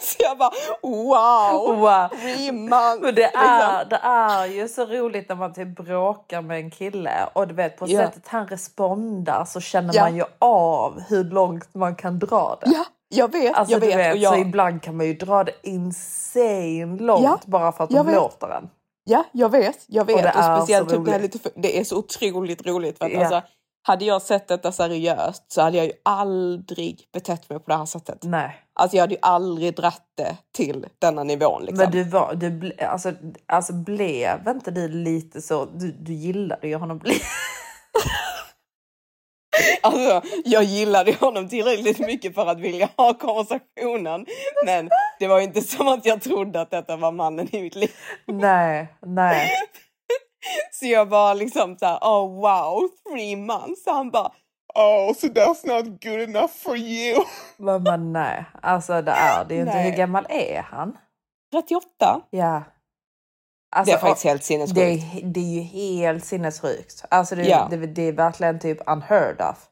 [0.00, 0.50] så jag bara
[0.82, 1.76] wow!
[1.78, 2.08] Wow.
[2.08, 3.02] Three months!
[3.02, 3.40] Men det liksom.
[3.42, 7.54] är, det är ju så roligt när man typ bråkar med en kille och du
[7.54, 7.98] vet på Ja.
[8.00, 10.02] sättet han respondar så känner Ja.
[10.02, 12.70] man ju av hur långt man kan dra det.
[12.70, 13.96] Ja, jag vet, Alltså jag vet.
[13.98, 17.90] vet, jag, så ibland kan man ju dra det insane långt Ja, bara för att
[17.90, 18.14] de vet.
[18.14, 18.68] låter en.
[19.04, 19.78] Ja, jag vet.
[19.86, 20.16] Jag vet.
[20.16, 21.34] Och det Och, är speciellt så typ roligt.
[21.34, 22.98] lite det är så otroligt roligt.
[22.98, 23.20] För att Ja.
[23.20, 23.42] alltså,
[23.82, 27.84] hade jag sett detta seriöst så hade jag ju aldrig betett mig på det här
[27.86, 28.18] sättet.
[28.22, 28.56] Nej.
[28.74, 31.62] Alltså jag hade ju aldrig dratt det till denna nivån.
[31.62, 31.78] Liksom.
[31.78, 33.12] Men du var, du, ble- alltså,
[33.46, 37.00] alltså blev inte du lite så, du, du gillade ju honom.
[39.82, 44.26] Alltså, jag gillade honom tillräckligt mycket för att vilja ha konversationen.
[44.66, 47.90] Men det var inte som att jag trodde att detta var mannen i mitt liv.
[48.26, 49.50] nej, nej.
[50.72, 53.84] Så jag bara liksom så här, oh wow, three months.
[53.84, 54.32] Så han bara,
[54.74, 57.24] Oh, so that's not good enough for you.
[57.56, 59.74] Men, men nej, alltså det är det ju inte.
[59.74, 59.90] Nej.
[59.90, 60.96] Hur gammal är han?
[61.52, 62.20] 38.
[62.30, 62.62] Ja.
[63.84, 64.74] Det är faktiskt helt sinnessjukt.
[64.74, 67.04] Det är, det är ju helt sinnessjukt.
[67.10, 67.66] Alltså det, Ja.
[67.70, 69.68] det, det är verkligen typ unheard of.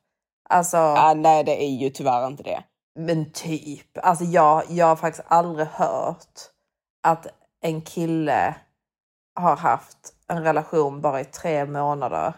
[0.50, 2.62] Alltså, Ah, nej, det är ju tyvärr inte det.
[2.98, 3.98] men typ.
[4.03, 6.40] Alltså jag, jag har faktiskt aldrig hört
[7.07, 7.26] att
[7.64, 8.55] en kille
[9.40, 9.98] har haft
[10.28, 12.32] en relation bara i tre månader.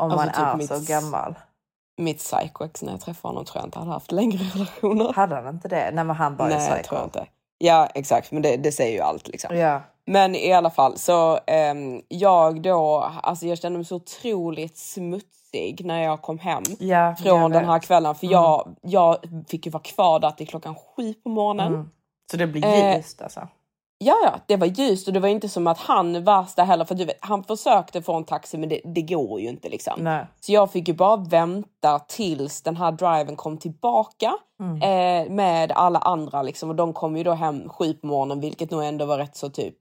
[0.00, 1.34] Om Alltså man typ är mitt- så gammal.
[2.00, 5.12] Mitt psycho-ex när jag träffade honom tror jag inte hade haft längre relationer.
[5.12, 5.90] Hade han inte det?
[5.92, 6.88] Nej men han bara är Nej, psycho.
[6.88, 7.26] tror jag inte.
[7.58, 8.32] Ja, exakt.
[8.32, 9.56] Men det, det säger ju allt liksom.
[9.56, 9.82] Ja.
[10.08, 15.80] Men i alla fall så ehm, jag då, alltså jag kände mig så otroligt smutsig
[15.84, 18.14] när jag kom hem Ja, från den här kvällen.
[18.14, 18.32] För Mm.
[18.32, 19.16] jag, jag
[19.48, 21.74] fick ju vara kvar där till klockan sju på morgonen.
[21.74, 21.90] Mm.
[22.30, 23.48] Så det blir Eh, ljust alltså?
[24.04, 26.94] Ja, ja, det var ljust och det var inte som att han värsta heller, för
[26.94, 29.94] du vet, han försökte få en taxi men det, det går ju inte liksom.
[29.98, 30.26] Nej.
[30.40, 34.82] Så jag fick ju bara vänta tills den här driven kom tillbaka Mm.
[34.82, 38.70] eh, med alla andra liksom och de kom ju då hem sju på morgonen vilket
[38.70, 39.74] nog ändå var rätt så typ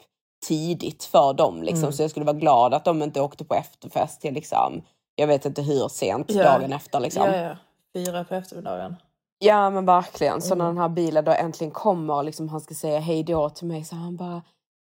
[0.46, 1.84] tidigt för dem liksom.
[1.84, 1.92] Mm.
[1.92, 4.82] Så jag skulle vara glad att de inte åkte på efterfest till liksom,
[5.16, 6.44] jag vet inte hur sent Ja.
[6.44, 7.24] dagen efter liksom.
[7.26, 7.56] Ja, ja.
[7.94, 8.96] Fyra på eftermiddagen.
[9.40, 10.42] Ja men verkligen.
[10.42, 10.58] Så Mm.
[10.58, 13.68] när den här bilen då äntligen kommer och liksom han ska säga hej då till
[13.68, 14.42] mig så han bara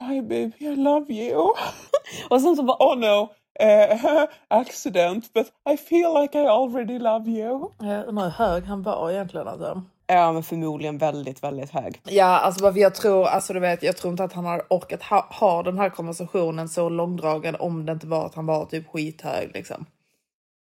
[0.09, 1.37] Hi baby, I love you.
[2.29, 3.21] och sen så bara Oh no,
[3.63, 7.69] uh, accident, but I feel like I already love you.
[7.79, 9.47] Jag undrar hur hög han var egentligen.
[9.47, 9.81] Alltså.
[10.11, 12.01] Ja men förmodligen väldigt väldigt hög.
[12.05, 15.03] Ja, alltså varför jag tror, alltså du vet, jag tror inte att han har orkat
[15.03, 18.87] ha, ha den här konversationen så långdragen om det inte var att han var typ
[18.87, 19.85] skithög liksom.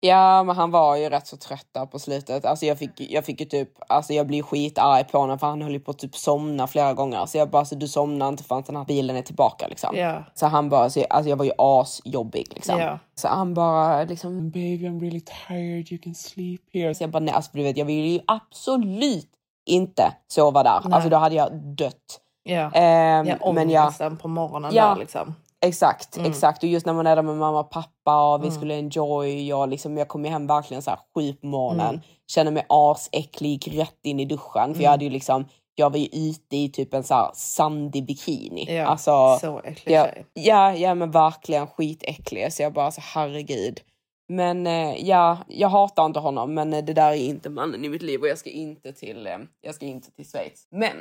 [0.00, 2.44] Ja men han var ju rätt så trött där på slutet.
[2.44, 5.62] Alltså jag fick, jag fick ju typ, alltså jag blir skitarg på honom för han
[5.62, 7.26] höll ju på att typ somna flera gånger.
[7.26, 9.96] Så jag bara, alltså, du somnar inte förrän den här bilen är tillbaka liksom.
[9.96, 10.24] Ja.
[10.34, 12.80] Så han bara, så, alltså jag var ju asjobbig liksom.
[12.80, 12.98] Ja.
[13.14, 15.92] Så han bara liksom, Baby, I'm really tired.
[15.92, 16.94] You can sleep here.
[16.94, 19.37] så jag bara, nej alltså du vet jag vill ju absolut
[19.68, 20.80] inte sova där.
[20.84, 20.92] Nej.
[20.94, 22.20] Alltså då hade jag dött.
[22.42, 22.70] Ja.
[22.74, 24.88] Ehm, ja jag, ångesten på morgonen Ja.
[24.88, 25.34] där liksom.
[25.60, 26.30] Exakt, Mm.
[26.30, 26.62] exakt.
[26.62, 28.56] Och just när man är där med mamma och pappa och vi Mm.
[28.58, 31.88] skulle enjoy och liksom, jag kom hem verkligen så här sju på morgonen.
[31.88, 32.00] Mm.
[32.30, 34.52] Kände mig asäcklig rätt in i duschen.
[34.54, 34.80] För Mm.
[34.82, 35.44] jag hade ju liksom,
[35.74, 38.76] jag var ju ute i typ en så här sandig bikini.
[38.76, 40.24] Ja, alltså, så äcklig ja, tjej.
[40.34, 42.52] ja, ja men verkligen skitäcklig.
[42.52, 43.80] Så jag bara så herregud.
[44.28, 47.88] Men eh, ja, jag hatar inte honom men eh, det där är inte mannen i
[47.88, 50.66] mitt liv och jag ska inte till, eh, jag ska inte till Schweiz.
[50.70, 50.96] Men,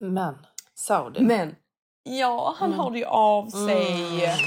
[0.00, 0.34] Men,
[0.74, 1.20] Saudi.
[1.20, 1.54] men
[2.02, 2.80] Ja, han Mm.
[2.80, 3.92] hörde ju av sig.
[3.92, 4.38] Mm.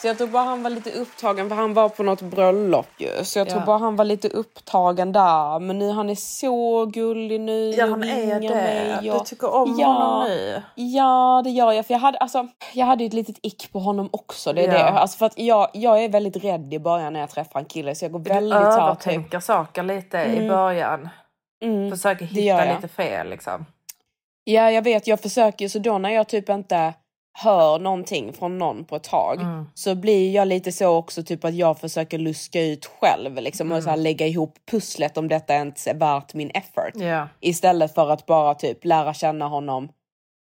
[0.00, 3.24] Så jag tror bara han var lite upptagen för han var på något bröllop ju.
[3.24, 3.66] Så jag tror Ja.
[3.66, 5.58] bara han var lite upptagen där.
[5.58, 7.70] Men nu han är så gullig nu.
[7.70, 8.48] Ja, han är det.
[8.50, 10.62] mig Du och- tycker om ja, honom nu.
[10.74, 11.86] Ja, det gör jag.
[11.86, 14.52] För jag hade, alltså, jag hade ju ett litet ick på honom också.
[14.52, 14.72] Det är Ja.
[14.72, 14.84] det.
[14.90, 17.94] Alltså för att jag, jag är väldigt rädd i början när jag träffar en kille.
[17.94, 20.48] Så jag går Du väldigt här, övertänker saker lite i Mm.
[20.48, 21.08] början.
[21.64, 22.74] Mm, Försöker hitta jag.
[22.76, 23.66] lite fel liksom.
[24.44, 25.06] Ja, jag vet.
[25.06, 26.94] Jag försöker ju så då när jag typ inte
[27.38, 29.68] hör någonting från någon på ett tag Mm.
[29.74, 33.82] så blir jag lite så också typ att jag försöker luska ut själv liksom och
[33.82, 36.92] så här lägga ihop pusslet om detta ens är värt min effort.
[36.94, 37.28] Ja.
[37.40, 39.88] Istället för att bara typ lära känna honom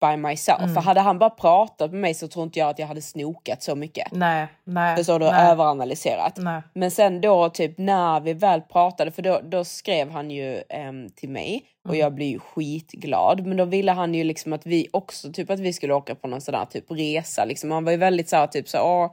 [0.00, 0.60] by myself.
[0.62, 0.74] Mm.
[0.74, 3.62] För hade han bara pratat med mig så tror inte jag att jag hade snokat
[3.62, 4.12] så mycket.
[4.12, 4.96] Nej, nej.
[4.96, 5.24] Förstår du?
[5.30, 5.50] nej.
[5.50, 6.36] Överanalyserat.
[6.36, 6.62] Nej.
[6.74, 11.10] Men sen då typ när vi väl pratade, för då, då skrev han ju em,
[11.10, 12.04] till mig och Mm.
[12.04, 13.46] jag blev ju skitglad.
[13.46, 16.28] Men då ville han ju liksom att vi också, typ att vi skulle åka på
[16.28, 17.44] någon sån där typ resa.
[17.44, 17.70] Liksom.
[17.70, 19.10] Han var ju väldigt så här, typ så oh,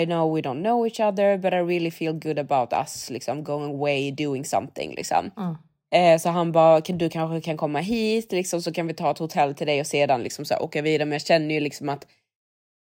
[0.00, 3.44] I know we don't know each other but I really feel good about us liksom
[3.44, 5.30] going away doing something liksom.
[5.36, 5.56] Mm.
[5.94, 9.18] Eh, så han bara, du kanske kan komma hit liksom, så kan vi ta ett
[9.18, 11.04] hotell till dig och sedan liksom, så här, åka vidare.
[11.06, 12.06] Men jag känner ju liksom att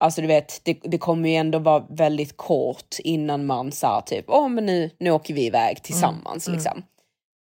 [0.00, 4.24] Alltså du vet, det, det kommer ju ändå vara väldigt kort innan man sa typ,
[4.28, 6.82] åh men nu, nu åker vi iväg tillsammans Mm, liksom.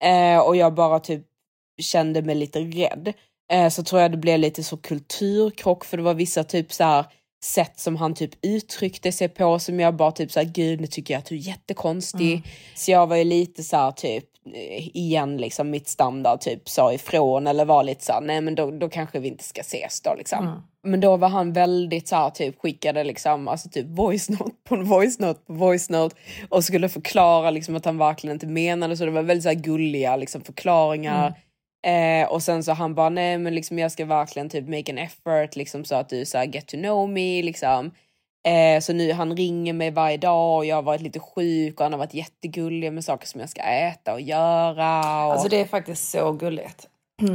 [0.03, 1.21] Eh, och jag bara typ
[1.79, 3.13] kände mig lite rädd.
[3.51, 6.83] Eh, så tror jag det blev lite så kulturkrock för det var vissa typ så
[6.83, 7.05] här
[7.43, 10.87] sätt som han typ uttryckte sig på som jag bara typ så här, gud nu
[10.87, 12.31] tycker jag att du är jättekonstig.
[12.31, 12.43] Mm.
[12.75, 14.25] Så jag var ju lite så här typ
[14.55, 18.55] eh, igen liksom mitt standard typ sa ifrån eller var lite så här, nej men
[18.55, 20.47] då, då kanske vi inte ska ses då liksom.
[20.47, 20.59] Mm.
[20.83, 24.75] men då var han väldigt så här, typ skickade liksom, alltså typ voice note på
[24.75, 26.15] voice note på voice note
[26.49, 29.05] och skulle förklara liksom att han verkligen inte menade så.
[29.05, 31.35] Det var väldigt så här gulliga liksom förklaringar.
[31.87, 34.97] Eh, och sen så han bara, nej men liksom jag ska verkligen typ make an
[34.97, 37.91] effort liksom så att du så här, get to know me liksom.
[38.47, 41.83] Eh, så nu han ringer mig varje dag och jag har varit lite sjuk och
[41.85, 45.25] han har varit jättegullig med saker som jag ska äta och göra.
[45.25, 45.31] Och...
[45.33, 46.87] Alltså det är faktiskt så gulligt.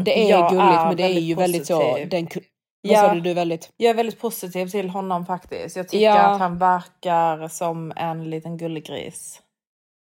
[0.04, 2.08] det är Jag gulligt är men det är ju väldigt så, positiv.
[2.08, 2.42] den, ku-
[2.88, 3.70] vad sa du, du väldigt?
[3.76, 5.76] Jag är väldigt positiv till honom faktiskt.
[5.76, 6.18] Jag tycker Ja.
[6.18, 9.40] att han verkar som en liten gullegris.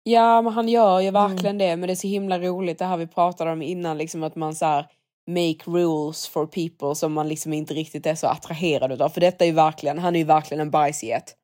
[0.06, 1.30] Ja, men han gör ju Mm.
[1.30, 1.76] verkligen det.
[1.76, 4.54] Men det är så himla roligt det här vi pratade om innan, liksom att man
[4.54, 4.86] så här
[5.30, 9.08] make rules for people som man liksom inte riktigt är så attraherad utav.
[9.08, 11.36] För detta är ju verkligen, han är ju verkligen en bajsget.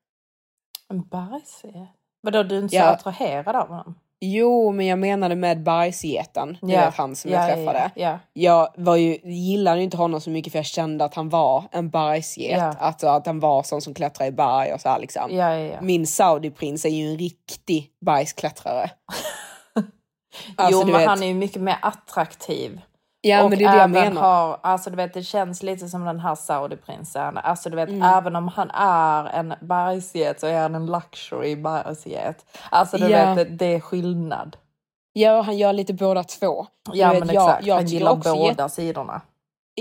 [0.89, 1.89] En bajsget?
[2.23, 2.83] Vadå, du är inte Ja.
[2.83, 3.95] så attraherad av honom?
[4.23, 6.57] Jo, men jag menade med bajsgeten.
[6.63, 7.91] Vet han som Ja, jag ja, träffade.
[7.95, 8.19] ja, ja.
[8.33, 11.91] Jag var ju, gillade inte honom så mycket för jag kände att han var en
[11.91, 12.59] bajsget.
[12.59, 12.75] Ja.
[12.81, 15.23] Alltså att han var sån som klättrar i berg och så här liksom.
[15.31, 15.81] Ja, ja.
[15.81, 18.91] Min Saudi-prins är ju en riktig bajsklättrare.
[20.57, 22.81] Alltså, jo, men vet- han är ju mycket mer attraktiv.
[23.23, 24.23] Ja, och men det är det jag menar.
[24.23, 27.39] Har, alltså du vet, det känns lite som den här Saudi-prinsen.
[27.45, 28.03] Alltså du vet, Mm.
[28.03, 32.45] även om han är en bergsget så är han en luxury bergsget.
[32.71, 33.35] Alltså du Ja.
[33.35, 34.57] vet, det, det är skillnad.
[35.13, 36.67] Ja, han gör lite båda två.
[36.93, 39.21] Ja Du vet, men jag- exakt, jag han tycker gillar båda sidorna.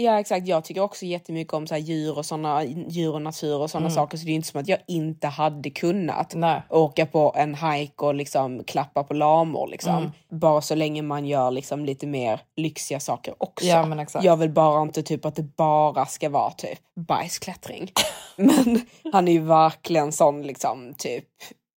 [0.03, 3.69] Ja exakt, jag tycker också jättemycket om så djur och såna, djur och natur och
[3.69, 3.95] sådana Mm.
[3.95, 6.61] saker så det är inte som att jag inte hade kunnat Nej.
[6.69, 9.97] åka på en hike och liksom klappa på lamor liksom.
[9.97, 10.11] Mm.
[10.31, 13.65] Bara så länge man gör liksom lite mer lyxiga saker också.
[13.65, 14.05] Ja.
[14.21, 17.91] Jag vill bara inte typ att det bara ska vara typ bajsklättring.
[18.35, 18.81] men
[19.13, 21.25] han är ju verkligen sån liksom typ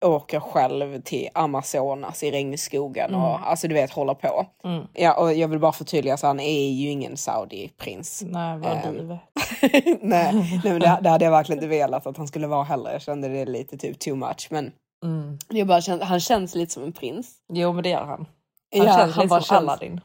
[0.03, 3.43] åker själv till Amazonas i regnskogen och Mm.
[3.45, 4.47] alltså du vet håller på.
[4.65, 4.87] Mm.
[4.95, 8.23] Ja, och jag vill bara förtydliga så han är ju ingen Saudi-prins.
[8.27, 9.21] Nej, vad Ehm, du vet.
[10.03, 12.93] nej, nej, men det, det hade jag verkligen inte velat att han skulle vara heller.
[12.93, 14.47] Jag kände det lite typ too much.
[14.51, 14.73] Men
[15.05, 15.39] Mm.
[15.49, 17.31] jag bara kände, han känns lite som en prins.
[17.53, 18.09] Jo men det gör han.
[18.09, 18.27] Han
[18.71, 20.01] Ja, känns han lite bara som känns- Aladdin.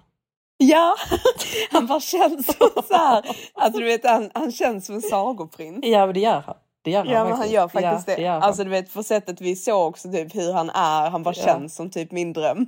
[0.57, 0.95] Ja,
[1.71, 3.25] han bara känns som så här.
[3.53, 5.79] Alltså du vet, han, han känns som en sagoprins.
[5.85, 6.55] Ja men det gör han.
[6.88, 8.21] Det gör han Ja men han gör faktiskt ja, det.
[8.21, 8.41] gör han.
[8.43, 11.09] Alltså du vet på sättet vi såg också typ hur han är.
[11.09, 11.43] Han bara Ja.
[11.45, 12.67] känns som typ min dröm.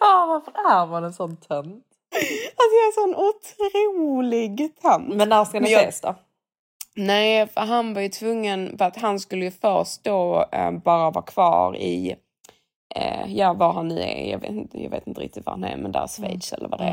[0.00, 1.84] ah, varför är man en sån tönt?
[2.56, 5.14] Alltså jag är sån otrolig tant.
[5.14, 6.14] Men när ska ni jag- ses då?
[6.96, 11.10] Nej, för han var ju tvungen, för att han skulle ju först då eh, bara
[11.10, 12.16] vara kvar i,
[12.96, 15.64] eh, ja var han nu är, jag vet, inte, jag vet inte riktigt var han
[15.64, 16.84] är, men där Schweiz eller vad det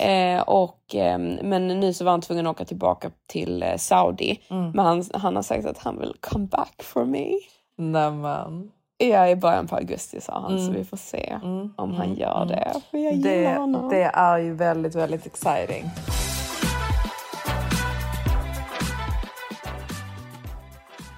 [0.00, 0.36] är.
[0.36, 4.40] Eh, och, eh, men nu så var han tvungen att åka tillbaka till eh, Saudi.
[4.50, 4.70] Mm.
[4.70, 7.26] Men han, han har sagt att han vill come back for me.
[7.78, 8.70] Nämen.
[8.98, 10.74] Ja, i början på augusti sa han, så Mm.
[10.74, 12.48] vi får se Mm, om mm, han gör mm.
[12.48, 12.72] det.
[12.90, 13.88] För jag gillar Det, honom.
[13.88, 15.84] det är ju väldigt, väldigt exciting.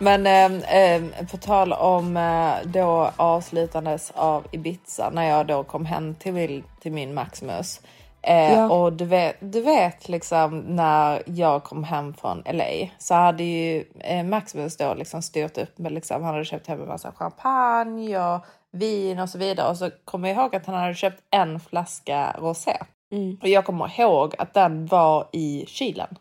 [0.00, 5.86] Men eh, eh, på tal om eh, då avslutandes av Ibiza när jag då kom
[5.86, 7.80] hem till, min- till min Maximus.
[8.22, 8.70] Eh, Ja.
[8.70, 13.84] Och du vet, du vet liksom när jag kom hem från LA så hade ju
[14.00, 18.18] eh, Maximus då liksom styrt upp med liksom, han hade köpt hem en massa champagne
[18.34, 19.68] och vin och så vidare.
[19.70, 22.76] Och så kommer jag ihåg att han hade köpt en flaska rosé.
[23.12, 23.38] Mm.
[23.42, 26.16] Och jag kommer ihåg att den var i kylen.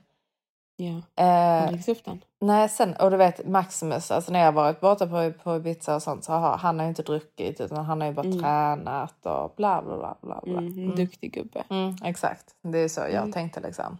[0.77, 1.01] Ja.
[1.23, 2.23] Eh, Han dricker upp den.
[2.41, 6.03] Nej, sen, och du vet Maximus, alltså när jag varit borta på, på Ibiza och
[6.03, 8.39] sånt så har han har inte druckit utan han har ju bara Mm.
[8.39, 10.41] tränat och bla bla bla bla.
[10.43, 10.57] bla.
[10.59, 11.63] Mm, en duktig gubbe.
[11.69, 13.31] Mm, exakt, det är så jag Mm.
[13.31, 13.97] tänkte liksom.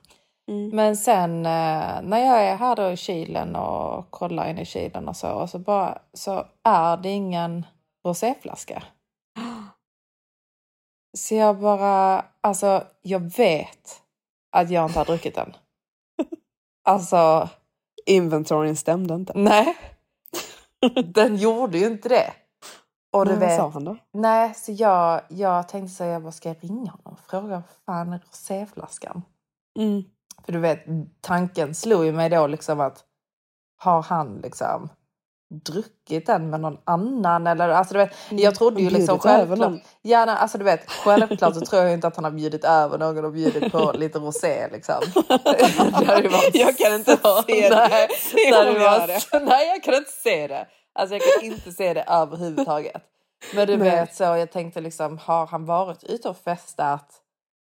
[0.51, 0.69] Mm.
[0.75, 5.07] Men sen eh, när jag är här då i kylen och kollar in i kylen
[5.07, 7.65] och så och så bara så är det ingen
[8.05, 8.83] roséflaska.
[11.17, 14.01] Så jag bara, alltså jag vet
[14.51, 15.53] att jag inte har druckit den.
[16.85, 17.49] Alltså
[18.05, 19.33] Inventoryn stämde inte.
[19.35, 19.77] Nej.
[21.05, 22.33] Den gjorde ju inte det.
[23.11, 23.97] Och du vad vet, sa han då?
[24.13, 27.63] Nej, så jag, jag tänkte så jag bara, ska jag ringa honom och fråga vad
[27.85, 29.21] fan är roséflaskan?
[29.79, 30.03] Mm.
[30.45, 30.79] För du vet,
[31.21, 33.03] tanken slog ju mig då liksom att
[33.77, 34.89] har han liksom
[35.49, 40.25] druckit den med någon annan eller alltså du vet, jag trodde ju liksom självklart, ja,
[40.25, 43.25] nej, alltså du vet, självklart så tror jag inte att han har bjudit över någon
[43.25, 44.95] och bjudit på lite rosé liksom.
[46.53, 47.75] Jag kan inte så- se det.
[47.75, 50.67] Nej, Se det nej, jag kan inte se det.
[50.93, 53.01] Alltså jag kan inte se det överhuvudtaget.
[53.55, 53.89] Men du Nej.
[53.91, 57.21] vet så, jag tänkte liksom, har han varit ute och festat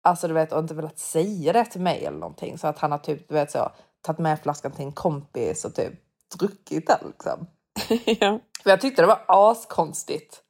[0.02, 2.90] Alltså du vet och inte velat säga det till mig eller någonting så att han
[2.90, 3.70] har typ du vet så
[4.02, 5.92] tagit med flaskan till en kompis och typ
[6.38, 7.46] druckit den liksom.
[8.20, 8.38] ja.
[8.62, 10.42] För jag tyckte det var askonstigt.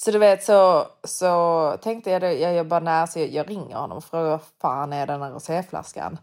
[0.00, 3.50] Så du vet så, så tänkte jag det, jag, jag bara nej, så jag, jag
[3.50, 6.18] ringer honom och frågar vad fan är den här roséflaskan?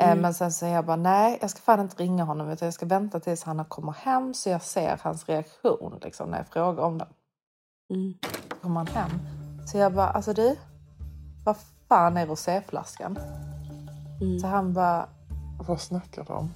[0.00, 0.22] Eh, Mm.
[0.22, 2.86] Men sen säger jag bara nej, jag ska fan inte ringa honom utan jag ska
[2.86, 6.98] vänta tills han kommer hem så jag ser hans reaktion liksom, när jag frågar om
[6.98, 7.08] den.
[7.90, 8.14] Mm.
[8.62, 9.10] Kommer han hem?
[9.66, 10.56] Så jag bara, alltså du,
[11.44, 11.56] vad
[11.88, 13.18] fan är roséflaskan?
[14.20, 14.38] Mm.
[14.38, 15.08] Så han bara,
[15.68, 16.54] Vad snackar du om?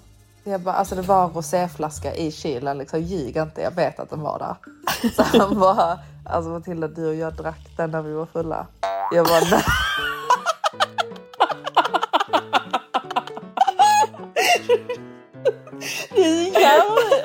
[0.49, 4.11] Jag bara, alltså det var en roséflaska i kylen, liksom ljug inte, jag vet att
[4.11, 4.57] den var där.
[5.11, 8.67] Så han bara, alltså Matilda du och jag drack den när vi var fulla.
[9.13, 9.63] Jag bara, nej.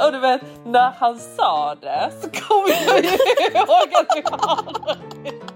[0.06, 5.53] Och du vet, när han sa det så kom jag ihåg att vi hade det.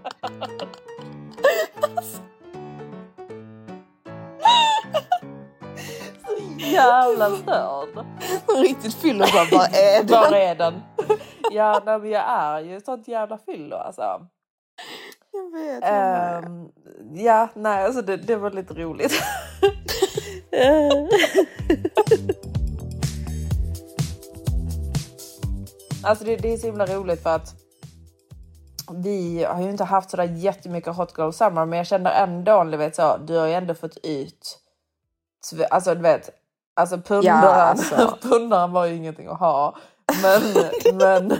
[6.77, 8.05] Jävla störd.
[8.63, 10.13] Riktigt fyllo bara, vad är det?
[10.13, 10.81] Var är den?
[11.51, 14.27] Ja, nej, men jag är ju sånt jävla fyllo alltså.
[15.31, 15.83] Jag vet.
[15.83, 16.43] jag.
[16.43, 16.69] Ehm,
[17.13, 19.13] ja, nej, alltså det, det var lite roligt.
[26.03, 27.55] alltså det, det är så himla roligt för att
[28.91, 32.77] vi har ju inte haft sådär jättemycket hot girl summer men jag känner ändå, du
[32.77, 34.59] vet så, du har ju ändå fått ut,
[35.69, 36.29] alltså du vet,
[36.77, 38.17] alltså pundaren, Ja, alltså.
[38.29, 39.75] pundaren var ju ingenting att ha.
[40.21, 40.41] Men,
[40.97, 41.39] men,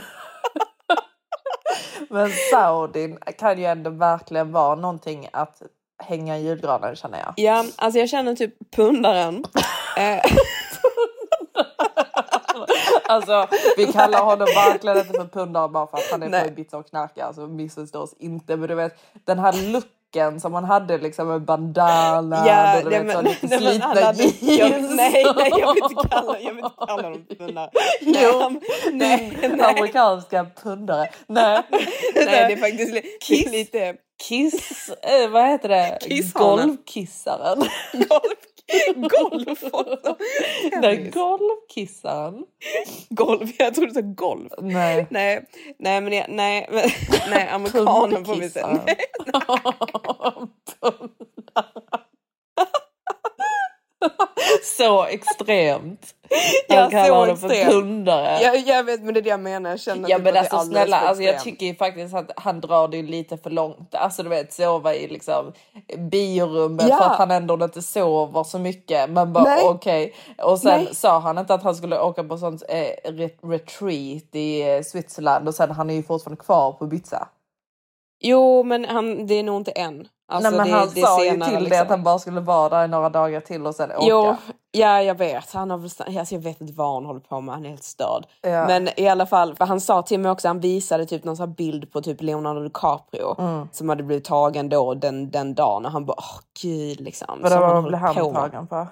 [2.10, 5.62] men Saudin kan ju ändå verkligen vara någonting att
[6.04, 7.34] hänga i julgranen känner jag.
[7.36, 9.44] Ja, alltså jag känner typ pundaren.
[9.98, 10.22] Eh,
[13.10, 16.42] Alltså vi kallar honom verkligen inte för pundare bara för att han är Nej.
[16.42, 17.26] på Ibiza och knarkar.
[17.26, 18.58] Alltså missförstås inte.
[18.58, 19.90] Men du vet den här looken
[20.40, 22.48] som han hade liksom med bandana.
[22.48, 24.92] Ja, och nej, så men- lite nej, slitna hade- jeans.
[24.96, 27.70] nej, nej, jag vill inte kalla- jag vill inte kalla dem pundare.
[28.02, 28.62] Jo, han-
[28.94, 31.10] nej, nej, amerikanska pundare.
[31.28, 33.52] Nej, Nej, det är faktiskt li- Kiss.
[33.52, 33.96] lite...
[34.28, 36.00] Kiss, eh, vad heter det?
[36.34, 37.64] Golvkissaren.
[38.96, 40.18] Golf också.
[40.82, 42.44] Nej, golvkissaren.
[43.10, 44.54] Golv, jag trodde du sa golf.
[44.62, 45.08] Nej.
[45.10, 45.46] Nej,
[45.80, 46.90] nej men jag, nej, men,
[47.30, 48.80] nej amerikanen får vi säga.
[54.78, 56.14] Så extremt.
[56.68, 58.40] Ja, Han kallar honom för pundare.
[58.42, 59.70] Jag, jag vet men det är det jag menar.
[59.70, 62.32] Jag känner Ja typ men att det är alltså snälla, alltså, jag tycker faktiskt att
[62.36, 63.96] han drar det lite för långt.
[63.96, 65.54] Alltså du vet sova i liksom
[65.98, 66.98] biorummet Ja.
[66.98, 69.10] för att han ändå inte sover så mycket.
[69.10, 70.14] Men bara okej.
[70.38, 70.96] Och sen Nej.
[70.96, 75.48] sa han inte att han skulle åka på sånt eh, re- retreat i eh, Switzerland
[75.48, 77.28] och sen han är ju fortfarande kvar på Ibiza.
[78.20, 80.08] Jo men han, det är nog inte än.
[80.32, 81.82] Alltså, Nej men det, han det sa ju senare, till det liksom.
[81.82, 83.98] att han bara skulle vara där i några dagar till och sen åka.
[84.02, 84.36] Jo,
[84.72, 85.54] ja jag vet.
[85.54, 86.04] Han har alltså,
[86.36, 88.26] jag vet inte vad han håller på med, han är helt störd.
[88.42, 88.68] Ja.
[88.68, 91.54] Men i alla fall, för han sa till mig också, han visade typ någon sån
[91.54, 93.68] bild på typ Leonardo DiCaprio Mm.
[93.72, 97.40] som hade blivit tagen då den, den dagen och han bara åh gud liksom.
[97.42, 98.88] Vad blev han tagen för?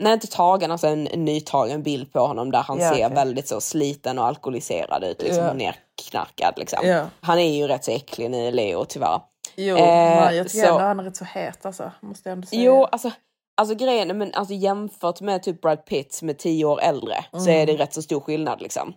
[0.00, 3.14] Nej inte tagen, alltså en, en nytagen bild på honom där han Ja, ser okej.
[3.14, 5.52] väldigt så sliten och alkoholiserad ut, liksom Ja.
[5.52, 6.78] nerknarkad liksom.
[6.86, 7.06] Ja.
[7.20, 9.20] Han är ju rätt så äcklig nu Leo tyvärr.
[9.56, 9.84] Jo, Eh,
[10.24, 11.90] men jag tycker så- ändå han är rätt så het alltså.
[12.00, 12.62] Måste jag ändå säga.
[12.62, 13.10] Jo, alltså,
[13.60, 17.24] alltså grejen är, men alltså jämfört med typ Brad Pitt som är tio år äldre
[17.32, 17.62] så Mm.
[17.62, 18.94] är det rätt så stor skillnad liksom.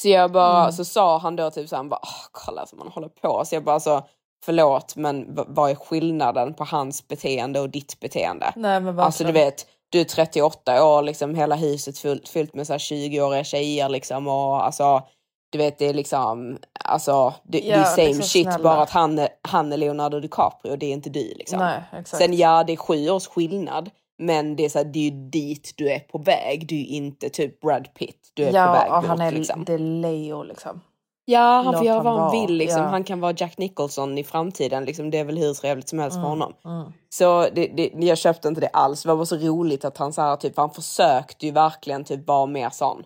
[0.00, 0.72] Så jag bara, Mm.
[0.72, 3.42] så sa han då typ så han bara, Åh, kolla som man håller på.
[3.44, 4.02] Så jag bara så,
[4.44, 8.52] förlåt men vad är skillnaden på hans beteende och ditt beteende?
[8.56, 12.66] Nej men Alltså du vet, du är 38 år, liksom hela huset fyllt, fyllt med
[12.66, 15.02] så här 20-åriga tjejer liksom och alltså
[15.52, 18.62] du vet det är liksom, alltså det, det är Ja, same liksom shit snälla.
[18.62, 21.58] bara att han är, han är Leonardo DiCaprio det är inte du liksom.
[21.58, 22.04] Nej.
[22.04, 23.90] Sen ja, det är sju års skillnad.
[24.18, 26.66] Men det är, så här, det är ju dit du är på väg.
[26.68, 28.30] Du är inte typ Brad Pitt.
[28.34, 29.64] Du är på ja, väg och han är, liksom.
[29.64, 30.80] det är Leo liksom.
[31.24, 32.54] Ja, han får göra vad han vill.
[32.56, 32.82] Liksom.
[32.82, 32.88] ja.
[32.88, 34.84] Han kan vara Jack Nicholson i framtiden.
[34.84, 35.10] Liksom.
[35.10, 36.52] Det är väl hur trevligt som helst för honom.
[36.64, 36.92] Mm.
[37.08, 39.02] Så det, det, jag köpte inte det alls.
[39.02, 42.26] Det var bara så roligt att han så här, typ, han försökte ju verkligen typ
[42.28, 43.02] vara mer sån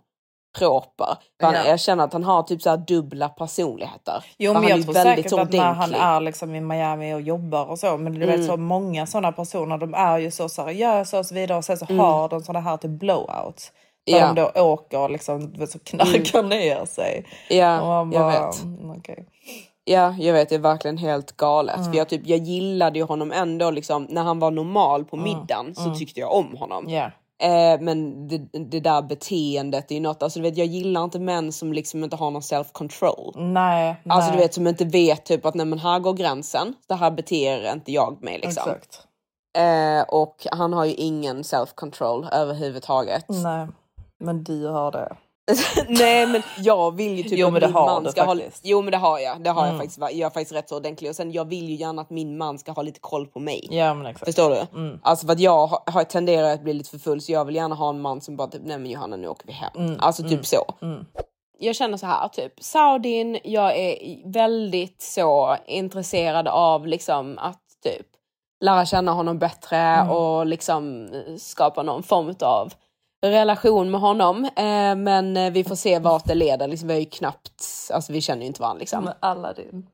[0.58, 1.16] proper.
[1.40, 1.64] För han, Ja.
[1.66, 4.24] Jag känner att han har typ så här dubbla personligheter.
[4.38, 7.64] Jo men jag tror väldigt säkert att när han är liksom i Miami och jobbar
[7.66, 7.96] och så.
[7.96, 8.36] Men du Mm.
[8.40, 11.58] vet så många sådana personer de är ju så seriösa och så vidare.
[11.58, 11.98] Och sen så Mm.
[11.98, 13.72] har de sådana här typ blowouts.
[14.06, 14.32] Där Ja.
[14.32, 17.26] de då åker och liksom så knarkar ner sig.
[17.48, 18.62] Ja, man jag bara, vet.
[18.62, 19.26] mm, okej.
[19.84, 21.76] Ja, jag vet, det är verkligen helt galet.
[21.76, 21.90] Mm.
[21.92, 25.24] För jag, typ, jag gillade ju honom ändå, liksom, när han var normal på Mm.
[25.28, 25.98] middagen så Mm.
[25.98, 26.84] tyckte jag om honom.
[26.88, 27.10] Ja.
[27.42, 28.38] Eh, men det,
[28.70, 32.04] det där beteendet är ju något, alltså du vet jag gillar inte män som liksom
[32.04, 33.32] inte har någon self control.
[33.36, 34.36] Nej, Alltså nej.
[34.38, 37.72] du vet som inte vet typ att nej men här går gränsen, så här beter
[37.72, 38.70] inte jag mig liksom.
[38.70, 39.02] Exakt.
[39.58, 43.24] Eh, och han har ju ingen self control överhuvudtaget.
[43.28, 43.66] Nej,
[44.20, 45.16] men du har det.
[45.88, 48.36] Nej men jag vill ju typ Jo, att min man ska ha...
[48.62, 49.44] Jo men det har jag.
[49.44, 49.74] Det har Mm.
[49.74, 49.98] jag faktiskt.
[50.00, 51.10] Jag är faktiskt rätt så ordentlig.
[51.10, 53.68] Och sen jag vill ju gärna att min man ska ha lite koll på mig.
[53.70, 54.24] Ja men exakt.
[54.24, 54.78] Förstår du?
[54.78, 54.98] Mm.
[55.02, 57.54] Alltså för att jag har, har tenderar att bli lite för full så jag vill
[57.54, 59.70] gärna ha en man som bara typ, nej men Johanna nu åker vi hem.
[59.76, 60.74] Mm, Alltså typ mm, så.
[60.82, 61.04] Mm.
[61.58, 63.96] Jag känner så här typ Saudin, jag är
[64.32, 68.06] väldigt så intresserad av liksom att typ
[68.64, 70.10] lära känna honom bättre Mm.
[70.10, 71.08] och liksom
[71.38, 72.72] skapa någon form av
[73.22, 74.44] relation med honom.
[74.44, 76.68] Eh, men eh, vi får se vart det leder.
[76.68, 79.04] Liksom, vi har ju knappt, alltså vi känner ju inte varandra liksom.
[79.04, 79.86] Med Aladdin.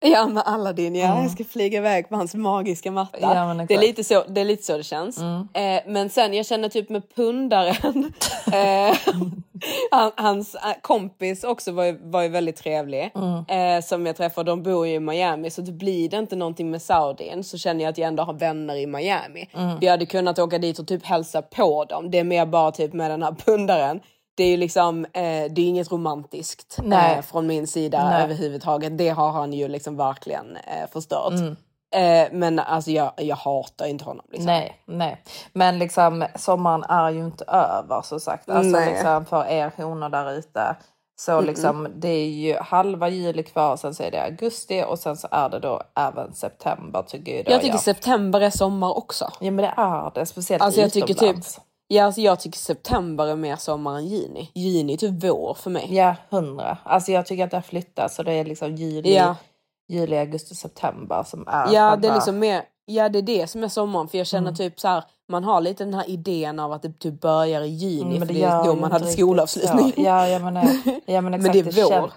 [0.00, 1.06] Ja med Aladdin, ja.
[1.06, 1.22] Mm.
[1.22, 3.18] Jag ska flyga iväg på hans magiska matta.
[3.20, 5.18] Ja, det, är lite så, det är lite så det känns.
[5.18, 5.48] Mm.
[5.52, 8.12] Eh, men sen jag känner typ med pundaren.
[8.52, 8.96] eh,
[9.90, 13.10] han, hans eh, kompis också var ju, var ju väldigt trevlig.
[13.14, 13.76] Mm.
[13.76, 15.50] Eh, som jag träffade, de bor ju i Miami.
[15.50, 18.34] Så det blir det inte någonting med Saudin så känner jag att jag ändå har
[18.34, 19.48] vänner i Miami.
[19.54, 19.78] Mm.
[19.80, 22.10] Vi hade kunnat åka dit och typ hälsa på dem.
[22.10, 24.00] Det är mer bara typ med den här pundaren.
[24.36, 25.12] Det är ju liksom, eh,
[25.50, 28.24] det är inget romantiskt eh, från min sida Nej.
[28.24, 28.98] överhuvudtaget.
[28.98, 31.32] Det har han ju liksom verkligen eh, förstört.
[31.32, 31.56] Mm.
[31.94, 34.26] Eh, men alltså jag, jag hatar inte honom.
[34.30, 34.46] Liksom.
[34.46, 35.22] Nej, nej.
[35.52, 38.50] Men liksom sommaren är ju inte över så sagt.
[38.50, 38.92] Alltså Nej.
[38.92, 40.76] liksom för er honor där ute.
[41.18, 41.46] Så Mm-mm.
[41.46, 45.28] liksom det är ju halva juli kvar, sen så är det augusti och sen så
[45.30, 47.50] är det då även september tycker jag.
[47.50, 47.78] Jag tycker ja.
[47.78, 49.30] september är sommar också.
[49.40, 51.60] Ja men det är det, speciellt Alltså jag tycker typ, utomlands.
[51.88, 54.50] Ja, alltså jag tycker september är mer sommar än juni.
[54.54, 55.94] Juni är typ vår för mig.
[55.94, 56.78] Ja, hundra.
[56.84, 59.36] Alltså jag tycker att det har flyttat så det är liksom juli, Ja.
[59.88, 63.64] juli, augusti, september som är Ja, det är liksom mer, ja det är det som
[63.64, 64.08] är sommaren.
[64.08, 64.56] För jag känner Mm.
[64.56, 67.66] typ så här, man har lite den här idén av att det typ börjar i
[67.68, 68.02] juni.
[68.02, 69.92] Mm, men för det det är då man hade skolavslutning.
[69.92, 70.00] så.
[70.02, 70.62] Ja, jag menar,
[71.06, 71.52] ja, men Men exakt.
[71.52, 71.90] det är vår.
[72.08, 72.10] kän-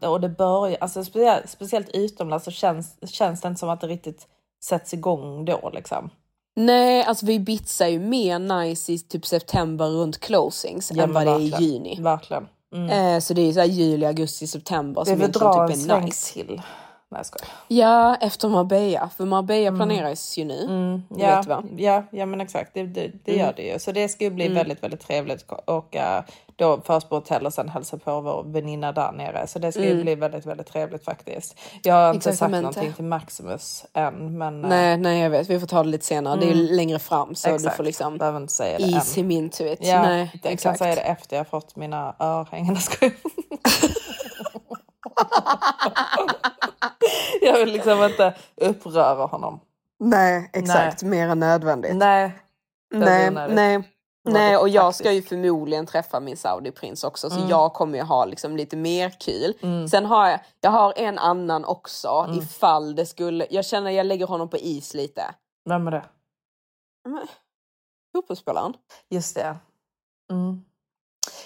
[0.00, 3.80] ja, och det börjar, alltså speciellt, speciellt utomlands så känns, känns det inte som att
[3.80, 4.26] det riktigt
[4.64, 6.10] sätts igång då liksom.
[6.56, 11.26] Nej, alltså vi bitsar ju mer nice i typ september runt closings Ja, än vad
[11.26, 11.98] det är i juni.
[12.00, 12.48] Verkligen.
[12.74, 12.90] Mm.
[12.90, 16.32] Eh, så det är ju så juli, augusti, september som egentligen typ är nice.
[16.32, 16.62] till.
[17.12, 17.48] Nej jag skojar.
[17.68, 19.10] Ja, efter Marbella.
[19.16, 19.78] För Marbella Mm.
[19.78, 20.64] planeras ju nu.
[20.64, 21.62] Mm, Vet ja, du va?
[21.76, 23.46] ja, ja men exakt det, det, det Mm.
[23.46, 23.78] gör det ju.
[23.78, 24.56] Så det ska ju bli Mm.
[24.56, 26.24] väldigt väldigt trevligt åka
[26.56, 29.46] då först på hotell och sen hälsa på vår väninna där nere.
[29.46, 30.02] Så det ska ju Mm.
[30.02, 31.58] bli väldigt väldigt trevligt faktiskt.
[31.82, 35.50] Jag har inte sagt någonting till Maximus än men eh, Nej, nej jag vet.
[35.50, 36.40] Vi får ta det lite senare.
[36.40, 36.66] Det är Mm.
[36.76, 37.76] längre fram så du Exakt.
[37.76, 39.30] får liksom behöver inte säga det ease än.
[39.30, 39.78] into it.
[39.82, 40.78] Ja, nej, jag kan exakt.
[40.78, 42.76] säga det efter jag fått mina örhängen.
[47.42, 49.60] Jag vill liksom inte uppröra honom.
[50.00, 51.02] Nej, exakt.
[51.02, 51.96] Mer än nödvändigt.
[51.96, 52.32] Nej.
[52.94, 53.82] Nej, nej.
[54.24, 57.48] Nej, och jag ska ju förmodligen träffa min Saudi-prins också så Mm.
[57.48, 59.54] jag kommer ju ha liksom lite mer kul.
[59.62, 59.88] Mm.
[59.88, 62.38] Sen har jag, jag har en annan också Mm.
[62.38, 65.34] ifall det skulle, jag känner jag lägger honom på is lite.
[65.68, 66.04] Vem är det?
[68.16, 68.74] Fotbollsspelaren?
[69.10, 69.56] Just det.
[70.32, 70.64] Mm.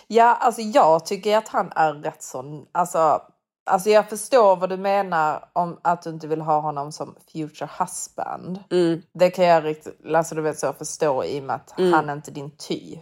[0.07, 2.67] Ja, alltså jag tycker att han är rätt så...
[2.73, 3.23] Alltså,
[3.67, 7.71] alltså jag förstår vad du menar om att du inte vill ha honom som future
[7.79, 8.65] husband.
[8.71, 9.03] Mm.
[9.15, 11.93] Det kan jag riktigt, alltså du vet så förstå i och med att Mm.
[11.93, 13.01] han är inte din typ.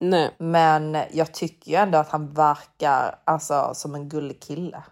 [0.00, 0.34] Nej.
[0.38, 4.82] Men jag tycker ju ändå att han verkar alltså, som en gullig kille.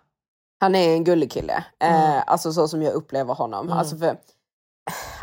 [0.60, 1.64] Han är en gullig kille.
[1.78, 2.16] Mm.
[2.16, 3.66] Eh, alltså så som jag upplever honom.
[3.66, 3.78] Mm.
[3.78, 4.16] Alltså för,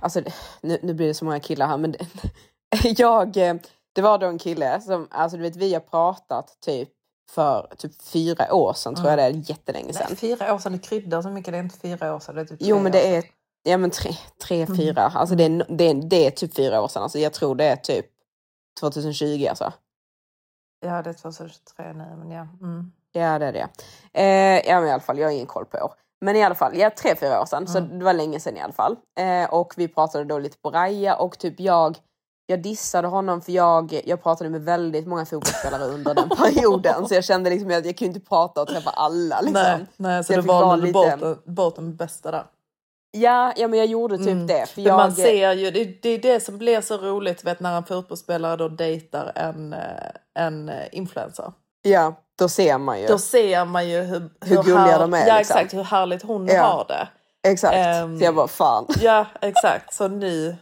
[0.01, 0.21] alltså,
[0.61, 1.95] nu, nu blir det så många killar här men
[2.83, 3.55] jag, eh,
[3.95, 6.89] det var då en kille som, alltså du vet vi har pratat typ
[7.32, 10.05] för typ fyra år sedan tror jag det är jättelänge sedan.
[10.09, 12.36] Nej, fyra år sedan, det kryddar så mycket, det är inte fyra år sedan.
[12.36, 13.24] Det är typ Jo men det är,
[13.63, 14.11] ja men tre,
[14.47, 14.78] tre Mm.
[14.78, 17.03] fyra, alltså det är, det, är, det är typ fyra år sedan.
[17.03, 18.05] Alltså jag tror det är typ
[18.80, 19.74] 2020 alltså.
[20.86, 22.47] Ja, det är 2023 nu, men ja.
[22.61, 22.91] Mm.
[23.11, 23.67] Ja det är det.
[24.13, 25.93] Eh, ja men i alla fall, jag har ingen koll på år.
[26.21, 27.67] Men i alla fall, ja tre, fyra år sedan.
[27.67, 27.99] Så Mm.
[27.99, 28.95] det var länge sedan i alla fall.
[29.19, 31.97] Eh, och vi pratade då lite på Raja och typ jag
[32.53, 37.07] jag dissade honom för jag, jag pratade med väldigt många fotbollsspelare under den perioden.
[37.07, 39.41] Så jag kände liksom att jag kunde inte prata och träffa alla.
[39.41, 39.61] Liksom.
[39.63, 42.43] Nej, nej, så jag du valde lite- bort, bort den bästa där.
[43.17, 44.47] Ja, ja men jag gjorde typ Mm.
[44.47, 44.65] det.
[44.69, 47.59] För Men jag, man ser ju, det, det är det som blir så roligt vet,
[47.59, 49.79] när en fotbollsspelare då dejtar en, eh,
[50.39, 51.51] en eh, influencer.
[51.81, 53.07] Ja, då ser man ju.
[53.07, 55.57] Då ser man ju hur, Hur gulliga de är, Ja liksom.
[55.57, 56.63] exakt, hur härligt hon Ja.
[56.63, 57.07] har det.
[57.49, 57.75] Exakt.
[57.75, 58.85] Ehm, så jag bara fan.
[59.01, 60.55] Ja exakt, så nu,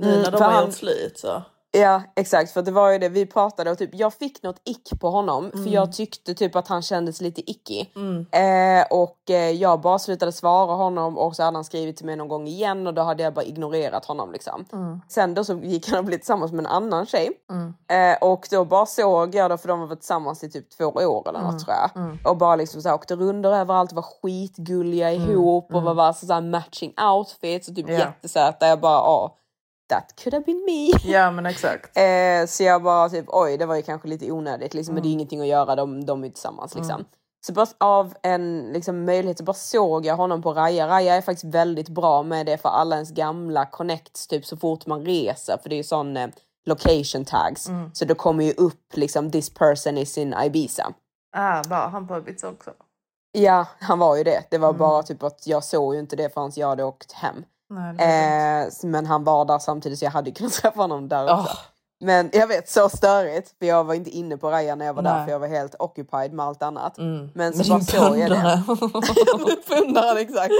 [0.00, 1.42] nu Mm, när de har han- gjort slut så.
[1.72, 5.00] Ja exakt för det var ju det vi pratade och typ jag fick något ick
[5.00, 7.84] på honom för jag tyckte typ att han kändes lite icky.
[7.96, 8.26] Mm.
[8.32, 12.16] Eh, och eh, jag bara slutade svara honom och så hade han skrivit till mig
[12.16, 14.64] någon gång igen och då hade jag bara ignorerat honom liksom.
[14.72, 15.00] Mm.
[15.08, 17.30] Sen då så gick han och blev tillsammans med en annan tjej.
[17.50, 17.74] Mm.
[18.12, 21.28] Eh, och då bara såg jag då, för de varit tillsammans i typ två år
[21.28, 21.90] eller något Mm, tror jag.
[22.02, 22.18] mm.
[22.24, 25.84] Och bara liksom så här, åkte rundor överallt, var skitgulliga Mm, ihop och mm.
[25.84, 27.94] var bara så här matching outfits och typ Ja.
[27.98, 28.66] jättesöta.
[28.68, 29.36] Jag bara, ja.
[29.90, 31.10] That could have been me.
[31.12, 31.96] Ja men exakt.
[31.98, 35.06] Eh, så jag bara typ oj det var ju kanske lite onödigt liksom, men det
[35.06, 36.94] är ju ingenting att göra, de, de är ju tillsammans liksom.
[36.94, 37.06] Mm.
[37.46, 40.88] Så bara av en liksom, möjlighet så bara såg jag honom på Raja.
[40.88, 44.86] Raja är faktiskt väldigt bra med det för alla ens gamla connects typ så fort
[44.86, 46.28] man reser för det är ju sån eh,
[46.66, 47.68] location tags.
[47.68, 47.90] Mm.
[47.94, 50.92] Så det kommer ju upp liksom this person is in Ibiza.
[51.36, 52.70] Ah, bara han på Ibiza också.
[53.32, 54.44] Ja, han var ju det.
[54.50, 54.78] Det var Mm.
[54.78, 57.44] bara typ att jag såg ju inte det förrän jag hade åkt hem.
[57.70, 61.34] Nej, Eh, men han var där samtidigt så jag hade kunnat träffa honom där också.
[61.50, 61.58] Åh.
[62.02, 63.54] Men jag vet, så störigt.
[63.58, 65.24] För jag var inte inne på Raja när jag var där Nej.
[65.24, 66.98] för jag var helt occupied med allt annat.
[66.98, 68.62] Men Med så bara såg jag det.
[68.66, 69.56] pundare.
[69.68, 70.52] Pundaren, exakt.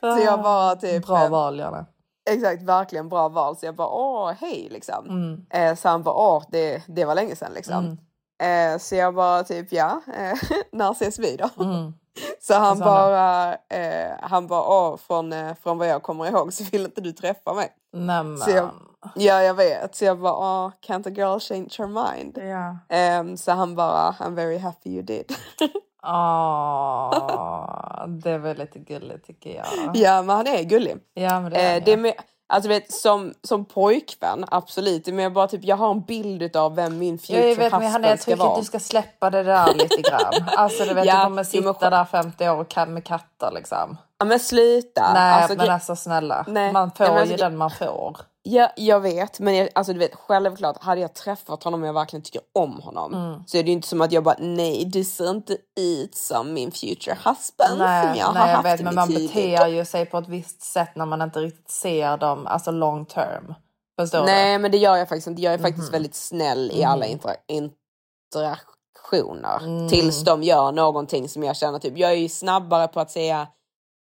[0.00, 1.06] Så jag bara typ...
[1.06, 1.84] Bra eh, val Janne.
[2.30, 3.56] Exakt, verkligen bra val.
[3.56, 5.04] Så jag bara åh, hej liksom.
[5.08, 5.46] Mm.
[5.50, 7.98] Eh, så han bara åh, det, det var länge sedan liksom.
[8.42, 10.38] Eh, så jag bara typ ja, eh,
[10.72, 11.64] när ses vi då?
[11.64, 11.92] Mm.
[12.40, 12.84] Så han då?
[12.84, 17.00] bara, eh, han bara åh, från, eh, från vad jag kommer ihåg så vill inte
[17.00, 17.72] du träffa mig.
[17.92, 18.38] Nämen.
[18.38, 18.70] Så jag,
[19.14, 19.96] ja, jag vet.
[19.96, 22.38] Så jag bara, åh, can't a girl change her mind?
[22.38, 22.78] Ja.
[22.96, 25.32] Ehm, så han bara, I'm very happy you did.
[26.02, 29.96] Åh, det är väl lite gulligt tycker jag.
[29.96, 30.96] ja, men han är gullig.
[31.14, 32.14] Ja, men det är Eh, det är med,
[32.50, 35.06] alltså vet, som, som pojkvän, absolut.
[35.06, 37.72] Men jag bara typ, jag har en bild av vem min future Jag vet men
[37.72, 38.52] han husband jag ska tycker vara.
[38.52, 40.48] att du ska släppa det där lite grann.
[40.56, 43.04] Alltså du vet Ja, du kommer jo, men sitta där 50 år och kan med
[43.04, 43.96] katter liksom.
[44.18, 45.12] Ja men sluta.
[45.12, 46.44] Nej Alltså, men alltså snälla.
[46.48, 48.16] Nej, Man får nej, alltså, ju den man får.
[48.42, 49.40] Ja, jag vet.
[49.40, 52.80] Men jag, alltså, du vet, självklart, hade jag träffat honom och jag verkligen tycker om
[52.80, 53.42] honom Mm.
[53.46, 56.52] så är det ju inte som att jag bara, nej du ser inte ut som
[56.52, 59.08] min future husband som Nej, jag har nej jag haft vet i men mitt man
[59.08, 59.30] liv.
[59.34, 63.06] beter ju sig på ett visst sätt när man inte riktigt ser dem, alltså long
[63.06, 63.54] term.
[64.00, 65.42] Förstår Nej men det gör jag faktiskt inte.
[65.42, 65.92] Jag är faktiskt Mhm.
[65.92, 67.12] väldigt snäll i alla Mhm.
[67.12, 69.64] inter interaktioner.
[69.64, 69.88] Mm.
[69.88, 73.46] Tills de gör någonting som jag känner typ, jag är ju snabbare på att säga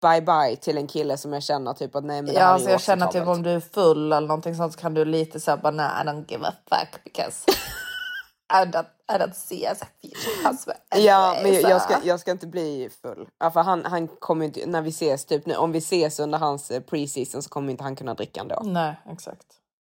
[0.02, 2.70] bye bye till en kille som jag känner typ att nej men det Ja alltså
[2.70, 5.58] jag känner typ om du är full eller någonting sånt så kan du lite såhär
[5.58, 7.44] bara nej I don't give a fuck because
[8.52, 10.78] I don't, I don't see as a future husband.
[10.96, 13.28] Ja, men jag, jag, ska, jag ska inte bli full.
[13.40, 16.38] Ja, för han, han kommer inte, när vi ses, typ nu, om vi ses under
[16.38, 18.62] hans eh, pre-season så kommer inte han kunna dricka ändå.
[18.64, 19.46] Nej exakt.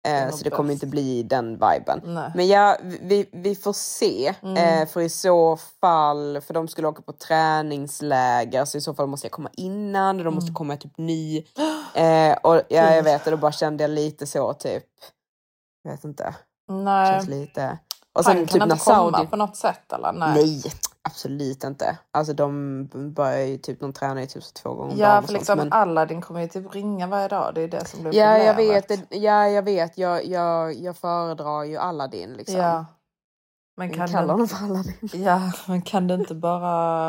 [0.07, 2.01] Eh, så det kommer inte bli den viben.
[2.05, 2.31] Nej.
[2.35, 4.35] Men ja, vi, vi får se.
[4.43, 4.57] Mm.
[4.83, 9.07] Eh, för i så fall, för de skulle åka på träningsläger så i så fall
[9.07, 10.35] måste jag komma innan och de Mm.
[10.35, 11.45] måste komma typ ny.
[11.95, 14.85] Eh, och ja, jag vet och då bara kände jag lite så typ.
[15.83, 16.35] Jag vet inte.
[16.69, 17.13] Nej.
[17.13, 17.79] Känns lite.
[18.15, 19.27] Och Han sen kan typ inte komma Saudi...
[19.27, 20.13] på något sätt eller?
[20.13, 20.35] Nej.
[20.35, 20.63] Nej,
[21.07, 21.99] absolut inte.
[22.11, 22.87] Alltså de
[23.17, 25.39] börjar ju typ, de tränar ju typ så två gånger om Ja dagen för sånt,
[25.39, 27.53] liksom men- Aladdin kommer ju typ ringa varje dag.
[27.55, 28.91] Det är det som blir Ja, jag problemet.
[28.91, 29.11] vet.
[29.11, 29.99] Det, ja, jag vet.
[29.99, 32.57] Jag, jag, jag föredrar ju Aladdin liksom.
[32.57, 32.85] Ja.
[33.77, 34.31] Men Jag kan kallar du...
[34.33, 34.95] honom för Aladdin.
[35.25, 37.09] Ja, men kan du inte bara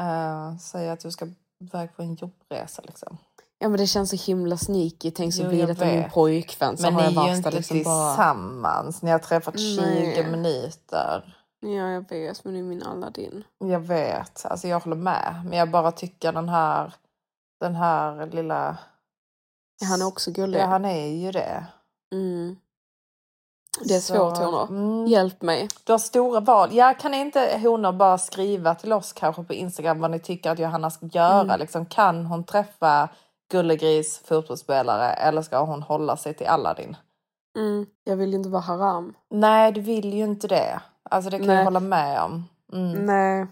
[0.00, 1.26] eh, säga att du ska
[1.60, 3.18] iväg på en jobbresa liksom?
[3.60, 5.10] Ja, men det känns så himla sneaky.
[5.10, 6.12] Tänk så Jo, blir jag det min vet.
[6.12, 8.08] pojkvän Men har ni jag är ju inte liksom bara...
[8.14, 9.02] tillsammans.
[9.02, 10.30] Ni har träffat 20 Nej.
[10.30, 11.37] minuter.
[11.60, 12.44] Ja, jag vet.
[12.44, 13.44] Men det är min Aladdin.
[13.58, 15.42] Jag vet, alltså jag håller med.
[15.44, 16.94] Men jag bara tycker den här,
[17.60, 18.78] den här lilla...
[19.80, 20.60] Ja, han är också gullig.
[20.60, 21.66] Ja, han är ju det.
[22.12, 22.56] Mm.
[23.84, 24.68] Det är Så, svårt honor.
[24.68, 25.06] mm.
[25.06, 25.68] Hjälp mig.
[25.84, 26.68] Du har stora val.
[26.72, 30.58] Ja, kan inte honor bara skriva till oss kanske på Instagram vad ni tycker att
[30.58, 31.40] Johanna ska göra?
[31.40, 31.60] Mm.
[31.60, 33.08] Liksom, kan hon träffa
[33.50, 36.96] gullegris fotbollsspelare eller ska hon hålla sig till Aladdin?
[37.58, 37.86] Mm.
[38.04, 39.14] Jag vill inte vara haram.
[39.30, 40.80] Nej, du vill ju inte det.
[41.10, 41.56] Alltså det kan Nej.
[41.56, 42.44] jag hålla med om.
[42.72, 43.06] Mm.
[43.06, 43.46] Nej.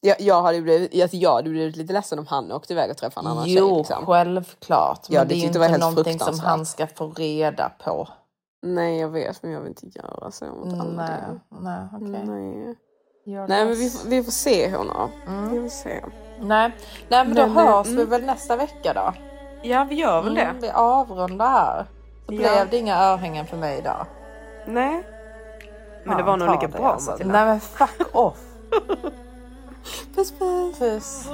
[0.00, 2.96] Jag, jag hade blivit, alltså jag hade blivit lite ledsen om han åkte iväg och
[2.96, 3.78] träffade en annan Jo, tjej.
[3.78, 4.06] Liksom.
[4.06, 5.08] självklart.
[5.08, 7.72] Men Ja, det, det är ju var inte helt någonting som han ska få reda
[7.84, 8.08] på.
[8.62, 9.42] Nej, jag vet.
[9.42, 11.40] Men jag vill inte göra så mot Nej, Aladdin.
[11.60, 12.24] nej, okej.
[12.26, 12.76] Nej.
[13.26, 15.10] You're Nej, men vi, vi får se honor.
[15.26, 15.50] Mm.
[15.52, 16.04] Vi får se.
[16.40, 16.72] Nej,
[17.08, 18.08] nej men då Men, hörs vi mm.
[18.10, 19.14] väl nästa vecka då.
[19.62, 21.86] Ja, vi gör väl Mm, vi avrundar här.
[22.26, 22.38] Så Ja.
[22.38, 24.06] blev det inga örhängen för mig idag.
[24.66, 25.02] Nej.
[26.04, 27.10] Men det var nog lika bra alltså.
[27.10, 27.32] Matilda.
[27.32, 28.38] Nej men fuck off.
[30.14, 30.78] Puss puss.
[30.78, 31.26] Puss.